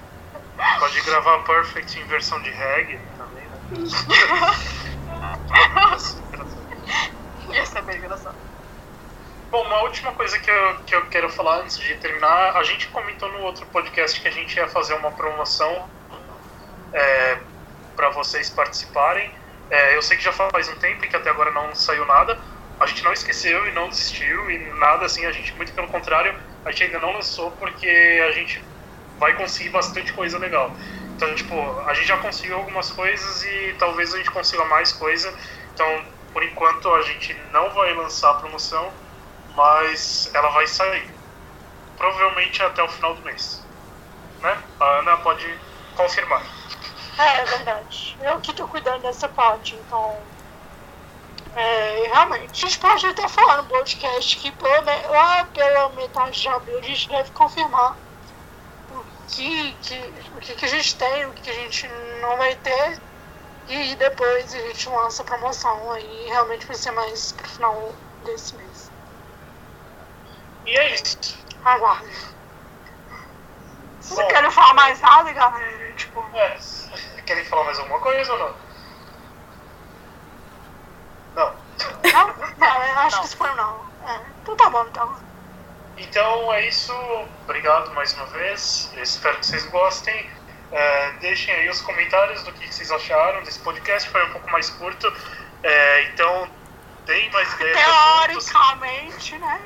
Pode 0.79 1.01
gravar 1.01 1.39
Perfect 1.43 1.99
em 1.99 2.05
versão 2.05 2.41
de 2.41 2.51
reggae 2.51 2.97
também, 3.17 3.47
né? 3.49 3.57
Ia 7.53 7.65
ser 7.65 7.81
bem 7.83 7.97
engraçado. 7.97 8.37
Bom, 9.51 9.63
uma 9.63 9.81
última 9.81 10.13
coisa 10.13 10.39
que 10.39 10.49
eu, 10.49 10.75
que 10.85 10.95
eu 10.95 11.05
quero 11.07 11.29
falar 11.29 11.57
antes 11.57 11.77
de 11.77 11.93
terminar, 11.97 12.55
a 12.55 12.63
gente 12.63 12.87
comentou 12.87 13.29
no 13.33 13.41
outro 13.41 13.65
podcast 13.65 14.21
que 14.21 14.25
a 14.25 14.31
gente 14.31 14.55
ia 14.55 14.65
fazer 14.69 14.93
uma 14.93 15.11
promoção 15.11 15.89
é, 16.93 17.37
para 17.93 18.11
vocês 18.11 18.49
participarem. 18.49 19.29
É, 19.69 19.97
eu 19.97 20.01
sei 20.01 20.15
que 20.15 20.23
já 20.23 20.31
faz 20.31 20.69
um 20.69 20.75
tempo 20.75 21.03
e 21.03 21.09
que 21.09 21.17
até 21.17 21.29
agora 21.29 21.51
não 21.51 21.75
saiu 21.75 22.05
nada. 22.05 22.39
A 22.79 22.85
gente 22.85 23.03
não 23.03 23.11
esqueceu 23.11 23.67
e 23.67 23.73
não 23.73 23.89
desistiu 23.89 24.49
e 24.49 24.57
nada 24.79 25.05
assim, 25.05 25.25
a 25.25 25.33
gente, 25.33 25.53
muito 25.55 25.73
pelo 25.73 25.89
contrário, 25.89 26.33
a 26.63 26.71
gente 26.71 26.85
ainda 26.85 26.99
não 26.99 27.11
lançou 27.11 27.51
porque 27.51 28.23
a 28.25 28.31
gente 28.31 28.63
vai 29.19 29.33
conseguir 29.33 29.71
bastante 29.71 30.13
coisa 30.13 30.37
legal. 30.37 30.73
Então, 31.17 31.35
tipo, 31.35 31.53
a 31.81 31.93
gente 31.93 32.07
já 32.07 32.17
conseguiu 32.19 32.55
algumas 32.55 32.89
coisas 32.89 33.43
e 33.43 33.75
talvez 33.77 34.13
a 34.13 34.17
gente 34.17 34.31
consiga 34.31 34.63
mais 34.63 34.93
coisa. 34.93 35.37
Então, 35.73 36.05
por 36.31 36.41
enquanto, 36.41 36.89
a 36.93 37.01
gente 37.01 37.33
não 37.51 37.69
vai 37.71 37.93
lançar 37.93 38.31
a 38.31 38.35
promoção, 38.35 38.93
mas 39.55 40.29
ela 40.33 40.49
vai 40.49 40.67
sair. 40.67 41.09
Provavelmente 41.97 42.61
até 42.63 42.81
o 42.83 42.87
final 42.87 43.15
do 43.15 43.21
mês. 43.21 43.63
Né? 44.41 44.63
A 44.79 44.85
Ana 44.99 45.17
pode 45.17 45.59
confirmar. 45.95 46.43
É, 47.17 47.41
é 47.41 47.45
verdade. 47.45 48.17
Eu 48.21 48.39
que 48.39 48.53
tô 48.53 48.67
cuidando 48.67 49.01
dessa 49.03 49.29
parte, 49.29 49.75
então. 49.75 50.17
É, 51.55 52.09
realmente. 52.13 52.65
A 52.65 52.67
gente 52.67 52.79
pode 52.79 53.05
até 53.05 53.27
falar 53.27 53.57
no 53.57 53.65
podcast 53.65 54.37
que 54.37 54.51
pelo 54.51 54.85
lá 55.11 55.45
pela 55.45 55.89
metade 55.89 56.41
de 56.41 56.47
abril 56.47 56.79
a 56.79 56.81
gente 56.81 57.09
deve 57.09 57.29
confirmar 57.31 57.95
o 58.89 59.03
que, 59.27 59.73
que, 59.81 60.13
o 60.35 60.39
que, 60.39 60.55
que 60.55 60.65
a 60.65 60.67
gente 60.69 60.95
tem, 60.95 61.25
o 61.25 61.33
que 61.33 61.49
a 61.49 61.53
gente 61.53 61.87
não 62.21 62.37
vai 62.37 62.55
ter. 62.55 62.99
E 63.67 63.95
depois 63.95 64.53
a 64.53 64.57
gente 64.57 64.89
lança 64.89 65.21
a 65.21 65.25
promoção 65.25 65.91
aí, 65.91 66.25
realmente 66.27 66.65
vai 66.65 66.75
ser 66.75 66.91
mais 66.91 67.31
pro 67.33 67.47
final 67.47 67.93
desse 68.25 68.55
mês. 68.55 68.90
E 70.71 70.77
é 70.77 70.93
isso. 70.93 71.37
Aguardem. 71.65 72.09
Vocês 73.99 74.19
Bom. 74.19 74.27
querem 74.29 74.51
falar 74.51 74.73
mais 74.73 75.01
nada, 75.01 75.33
galera? 75.33 75.91
Tipo. 75.97 76.25
É, 76.33 76.57
querem 77.25 77.43
falar 77.43 77.65
mais 77.65 77.77
alguma 77.77 77.99
coisa 77.99 78.31
ou 78.31 78.39
não? 78.39 78.55
Não. 81.35 81.55
Não? 82.13 82.29
Acho 83.01 83.15
Não. 83.15 83.21
que 83.21 83.27
isso 83.27 83.37
foi 83.37 83.53
não. 83.55 83.85
É, 84.07 84.19
então 84.41 84.55
tá 84.55 84.69
bom, 84.69 84.85
então. 84.89 85.13
Então 85.97 86.53
é 86.53 86.67
isso. 86.67 86.93
Obrigado 87.43 87.93
mais 87.93 88.13
uma 88.13 88.27
vez. 88.27 88.89
Eu 88.95 89.03
espero 89.03 89.39
que 89.39 89.47
vocês 89.47 89.65
gostem. 89.65 90.29
É, 90.71 91.11
deixem 91.19 91.53
aí 91.53 91.67
os 91.69 91.81
comentários 91.81 92.43
do 92.43 92.53
que 92.53 92.73
vocês 92.73 92.89
acharam 92.91 93.43
desse 93.43 93.59
podcast. 93.59 94.09
Foi 94.09 94.25
um 94.25 94.31
pouco 94.31 94.49
mais 94.49 94.69
curto. 94.69 95.13
É, 95.63 96.03
então, 96.03 96.49
deem 97.05 97.29
mais 97.31 97.51
ideias. 97.59 97.77
Teoricamente, 97.77 99.37
né? 99.37 99.61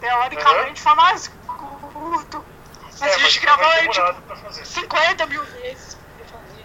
Teoricamente 0.00 0.80
foi 0.80 0.94
mais 0.94 1.28
curto. 1.46 2.44
Mas 2.82 3.02
É, 3.02 3.14
a 3.14 3.18
gente 3.18 3.40
gravou 3.40 3.66
aí, 3.66 3.80
tipo, 3.80 3.92
demorado 3.94 4.22
pra 4.22 4.36
fazer. 4.36 4.64
50 4.66 5.26
mil 5.26 5.44
vezes 5.44 5.96
pra 6.18 6.38
fazer. 6.38 6.64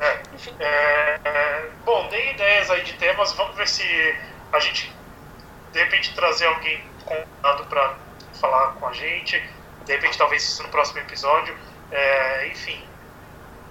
É. 0.00 0.22
Enfim. 0.34 0.54
É, 0.58 1.20
é, 1.24 1.68
bom, 1.84 2.08
deem 2.08 2.32
ideias 2.32 2.70
aí 2.70 2.82
de 2.82 2.92
temas. 2.94 3.32
Vamos 3.34 3.56
ver 3.56 3.68
se 3.68 3.82
a 4.52 4.58
gente, 4.60 4.94
de 5.72 5.78
repente, 5.78 6.14
trazer 6.14 6.46
alguém 6.46 6.82
convidado 7.04 7.64
para 7.66 7.94
falar 8.40 8.72
com 8.74 8.86
a 8.88 8.92
gente. 8.92 9.38
De 9.84 9.92
repente, 9.92 10.16
talvez 10.16 10.42
isso 10.42 10.62
no 10.62 10.68
próximo 10.70 11.00
episódio. 11.00 11.56
É, 11.90 12.46
enfim. 12.48 12.82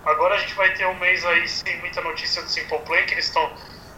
Agora 0.06 0.36
a 0.36 0.38
gente 0.38 0.54
vai 0.54 0.74
ter 0.74 0.86
um 0.88 0.96
mês 0.96 1.26
aí 1.26 1.48
sem 1.48 1.78
muita 1.80 2.02
notícia 2.02 2.42
do 2.42 2.50
Simple 2.50 2.80
Play, 2.80 3.06
que 3.06 3.14
eles 3.14 3.26
estão. 3.26 3.52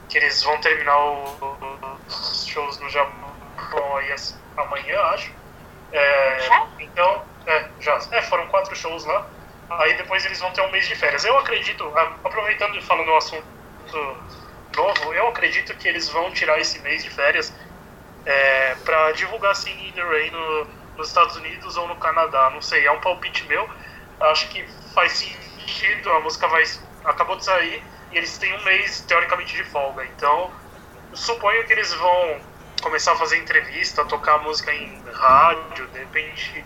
que 0.09 0.17
eles 0.17 0.43
vão 0.43 0.57
terminar 0.59 0.97
o- 0.97 1.57
os 2.05 2.45
shows 2.45 2.77
no 2.79 2.89
Japão 2.89 3.95
aí 3.95 4.11
as- 4.11 4.37
amanhã, 4.57 4.99
acho. 5.13 5.31
É, 5.91 6.39
Já? 6.39 6.67
então, 6.79 7.25
é, 7.45 7.69
já. 7.79 7.99
É, 8.11 8.21
foram 8.23 8.47
quatro 8.47 8.75
shows 8.75 9.05
lá. 9.05 9.27
Aí 9.69 9.93
depois 9.95 10.25
eles 10.25 10.39
vão 10.39 10.51
ter 10.51 10.61
um 10.61 10.71
mês 10.71 10.87
de 10.87 10.95
férias. 10.95 11.23
Eu 11.23 11.37
acredito, 11.37 11.91
aproveitando 12.23 12.77
e 12.77 12.81
falando 12.81 13.09
um 13.09 13.17
assunto 13.17 13.45
novo, 14.75 15.13
eu 15.13 15.27
acredito 15.27 15.75
que 15.75 15.87
eles 15.87 16.09
vão 16.09 16.31
tirar 16.31 16.59
esse 16.59 16.79
mês 16.79 17.03
de 17.03 17.09
férias 17.09 17.53
é, 18.25 18.75
para 18.75 19.11
divulgar 19.13 19.51
assim 19.51 19.71
In 19.87 19.91
The 19.93 20.03
Rain 20.03 20.31
no, 20.31 20.67
nos 20.97 21.07
Estados 21.07 21.35
Unidos 21.37 21.77
ou 21.77 21.87
no 21.87 21.95
Canadá. 21.97 22.49
Não 22.49 22.61
sei, 22.61 22.85
é 22.85 22.91
um 22.91 22.99
palpite 22.99 23.47
meu. 23.47 23.67
Acho 24.19 24.49
que 24.49 24.65
faz 24.93 25.13
sentido, 25.13 26.11
a 26.11 26.19
música 26.19 26.47
vai 26.47 26.63
acabou 27.05 27.35
de 27.35 27.45
sair 27.45 27.83
e 28.11 28.17
eles 28.17 28.37
têm 28.37 28.53
um 28.53 28.63
mês 28.63 29.01
teoricamente 29.01 29.55
de 29.55 29.63
folga. 29.65 30.05
Então, 30.05 30.51
suponho 31.13 31.65
que 31.65 31.73
eles 31.73 31.93
vão 31.93 32.41
começar 32.81 33.13
a 33.13 33.15
fazer 33.15 33.37
entrevista, 33.37 34.03
tocar 34.05 34.39
música 34.39 34.73
em 34.73 35.01
rádio, 35.13 35.87
de 35.87 35.99
repente 35.99 36.65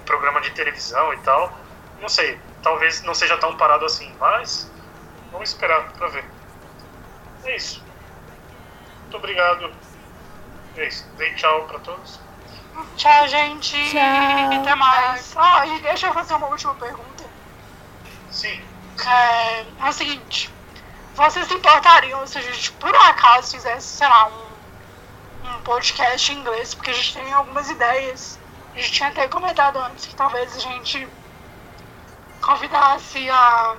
em 0.00 0.04
programa 0.04 0.40
de 0.40 0.50
televisão 0.50 1.12
e 1.14 1.18
tal. 1.18 1.52
Não 2.00 2.08
sei, 2.08 2.38
talvez 2.62 3.02
não 3.02 3.14
seja 3.14 3.36
tão 3.38 3.56
parado 3.56 3.84
assim, 3.84 4.14
mas 4.20 4.70
vamos 5.32 5.50
esperar 5.50 5.92
pra 5.92 6.08
ver. 6.08 6.24
É 7.44 7.56
isso. 7.56 7.82
Muito 9.02 9.16
obrigado. 9.16 9.72
É 10.76 10.88
isso. 10.88 11.08
Dei 11.16 11.32
tchau 11.34 11.64
pra 11.66 11.78
todos. 11.78 12.20
Tchau, 12.96 13.28
gente. 13.28 13.76
Tchau. 13.90 14.60
Até 14.60 14.74
mais. 14.74 15.34
Ah, 15.36 15.66
e 15.66 15.80
deixa 15.80 16.08
eu 16.08 16.12
fazer 16.12 16.34
uma 16.34 16.48
última 16.48 16.74
pergunta. 16.74 17.24
Sim. 18.30 18.60
É, 19.06 19.60
é 19.60 19.88
o 19.88 19.92
seguinte. 19.92 20.50
Vocês 21.14 21.46
se 21.46 21.54
importariam 21.54 22.26
se 22.26 22.36
a 22.36 22.40
gente, 22.42 22.72
por 22.72 22.94
um 22.94 23.00
acaso, 23.00 23.52
fizesse, 23.52 23.86
sei 23.86 24.06
lá, 24.06 24.26
um, 24.26 24.45
um 25.46 25.62
podcast 25.62 26.32
em 26.32 26.38
inglês? 26.38 26.74
Porque 26.74 26.90
a 26.90 26.94
gente 26.94 27.14
tem 27.14 27.32
algumas 27.32 27.70
ideias. 27.70 28.38
A 28.74 28.78
gente 28.78 28.92
tinha 28.92 29.08
até 29.08 29.26
comentado 29.28 29.78
antes 29.78 30.06
que 30.06 30.14
talvez 30.14 30.54
a 30.54 30.60
gente 30.60 31.08
convidasse 32.40 33.28
a 33.30 33.76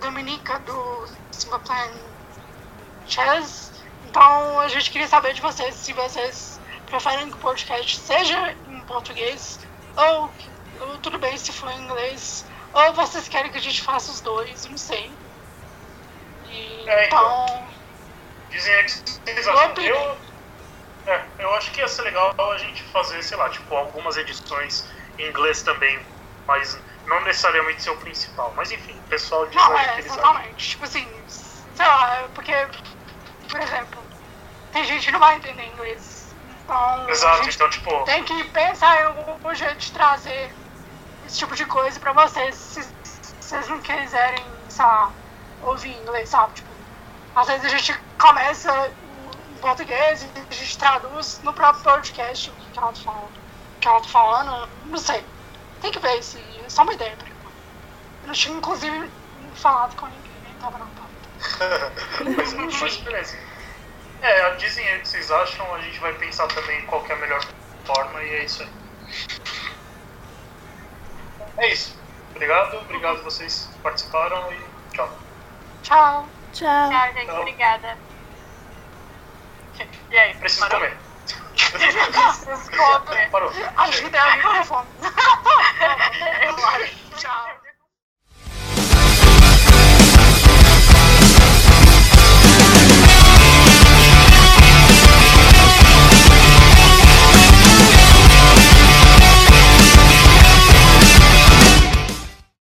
Dominica 0.00 0.58
do 0.60 1.08
Simple 1.32 1.58
Plan 1.60 1.90
Chess. 3.06 3.72
Então 4.08 4.60
a 4.60 4.68
gente 4.68 4.90
queria 4.90 5.08
saber 5.08 5.34
de 5.34 5.40
vocês 5.40 5.74
se 5.74 5.92
vocês 5.92 6.60
preferem 6.86 7.30
que 7.30 7.36
o 7.36 7.40
podcast 7.40 7.98
seja 7.98 8.56
em 8.68 8.80
português 8.80 9.58
ou, 9.96 10.30
ou 10.80 10.98
tudo 10.98 11.18
bem 11.18 11.36
se 11.36 11.52
for 11.52 11.70
em 11.70 11.84
inglês. 11.84 12.44
Ou 12.72 12.92
vocês 12.92 13.28
querem 13.28 13.50
que 13.50 13.58
a 13.58 13.60
gente 13.60 13.82
faça 13.82 14.10
os 14.10 14.20
dois, 14.20 14.66
não 14.66 14.78
sei. 14.78 15.10
E, 16.48 16.88
É, 16.88 17.06
então. 17.06 17.67
Dizem 18.50 18.74
aí 18.74 18.82
o 18.82 18.86
que 18.86 18.92
vocês 18.92 19.48
acham. 19.48 19.82
Eu, 19.82 20.18
é, 21.06 21.24
eu 21.38 21.54
acho 21.54 21.72
que 21.72 21.80
ia 21.80 21.88
ser 21.88 22.02
legal 22.02 22.34
a 22.38 22.58
gente 22.58 22.82
fazer, 22.84 23.22
sei 23.22 23.36
lá, 23.36 23.48
tipo, 23.50 23.74
algumas 23.74 24.16
edições 24.16 24.86
em 25.18 25.28
inglês 25.28 25.62
também, 25.62 25.98
mais, 26.46 26.78
não 27.06 27.20
necessariamente 27.22 27.82
ser 27.82 27.90
o 27.90 27.96
principal. 27.96 28.52
Mas 28.56 28.70
enfim, 28.70 28.98
o 28.98 29.08
pessoal 29.08 29.46
diz 29.46 29.56
Não, 29.56 29.76
aí 29.76 29.86
é, 29.86 29.92
que 29.94 30.00
eles 30.00 30.18
acham. 30.18 30.54
Tipo 30.54 30.84
assim, 30.84 31.08
sei 31.26 31.86
lá, 31.86 32.16
é 32.16 32.28
porque, 32.28 32.52
por 33.48 33.60
exemplo, 33.60 34.02
tem 34.72 34.84
gente 34.84 35.06
que 35.06 35.12
não 35.12 35.20
vai 35.20 35.36
entender 35.36 35.64
inglês. 35.64 36.34
Então, 36.64 37.08
Exato, 37.08 37.48
então, 37.48 37.70
tipo, 37.70 38.04
tem 38.04 38.24
que 38.24 38.44
pensar 38.50 39.00
em 39.00 39.04
algum 39.04 39.54
jeito 39.54 39.78
de 39.78 39.92
trazer 39.92 40.54
esse 41.26 41.38
tipo 41.38 41.56
de 41.56 41.64
coisa 41.64 41.98
pra 41.98 42.12
vocês, 42.12 42.54
se 42.54 42.82
se 42.82 43.34
vocês 43.40 43.68
não 43.68 43.80
quiserem, 43.80 44.44
sei 44.68 44.84
lá, 44.84 45.10
ouvir 45.62 45.96
inglês, 45.96 46.28
sabe? 46.28 46.52
Tipo, 46.52 46.67
às 47.34 47.46
vezes 47.46 47.64
a 47.64 47.68
gente 47.68 48.00
começa 48.18 48.90
em 49.50 49.58
português 49.60 50.22
e 50.22 50.40
a 50.40 50.54
gente 50.54 50.78
traduz 50.78 51.40
no 51.42 51.52
próprio 51.52 51.82
podcast 51.84 52.50
o 52.50 52.52
que 52.54 52.78
ela 52.78 52.92
tá 52.92 53.00
falando. 53.00 53.28
O 53.76 53.80
que 53.80 53.88
ela 53.88 54.00
tá 54.00 54.08
falando, 54.08 54.68
não 54.86 54.98
sei. 54.98 55.24
Tem 55.80 55.92
que 55.92 55.98
ver 55.98 56.22
se 56.22 56.38
é 56.38 56.68
só 56.68 56.82
uma 56.82 56.92
ideia 56.92 57.16
por 57.16 57.28
enquanto. 57.28 57.54
Eu 58.22 58.26
não 58.28 58.34
tinha, 58.34 58.56
inclusive, 58.56 59.10
falado 59.54 59.94
com 59.96 60.06
ninguém, 60.06 60.32
nem 60.44 60.54
tava 60.54 60.78
na 60.78 60.86
pauta. 60.86 61.92
mas, 62.36 62.80
mas 62.80 62.96
beleza. 62.98 63.36
É, 64.20 64.54
dizem 64.56 64.86
aí 64.88 64.98
o 64.98 65.02
que 65.02 65.08
vocês 65.08 65.30
acham, 65.30 65.74
a 65.74 65.80
gente 65.80 65.98
vai 66.00 66.12
pensar 66.14 66.48
também 66.48 66.84
qual 66.86 67.04
que 67.04 67.12
é 67.12 67.14
a 67.14 67.18
melhor 67.18 67.40
forma 67.84 68.22
e 68.22 68.30
é 68.30 68.44
isso 68.44 68.62
aí. 68.62 68.70
É 71.58 71.72
isso. 71.72 71.96
Obrigado, 72.30 72.76
obrigado 72.78 73.22
vocês 73.22 73.68
que 73.72 73.78
participaram 73.80 74.52
e 74.52 74.94
tchau. 74.94 75.18
Tchau. 75.82 76.28
Tchau. 76.52 76.90
Tchau, 76.90 77.12
gente. 77.12 77.26
Tchau. 77.26 77.40
Obrigada. 77.40 77.96
E 80.10 80.18
aí? 80.18 80.34
Preciso 80.34 80.68
parou? 80.68 80.80
comer. 80.80 80.96
Preciso 81.70 82.70
comer. 82.70 83.30
Parou. 83.30 83.50
Que 83.50 84.10
tem 84.10 84.20
alguém 84.20 84.42
com 84.42 84.64
fome. 84.64 84.88
Eu 86.42 86.66
acho. 86.66 86.97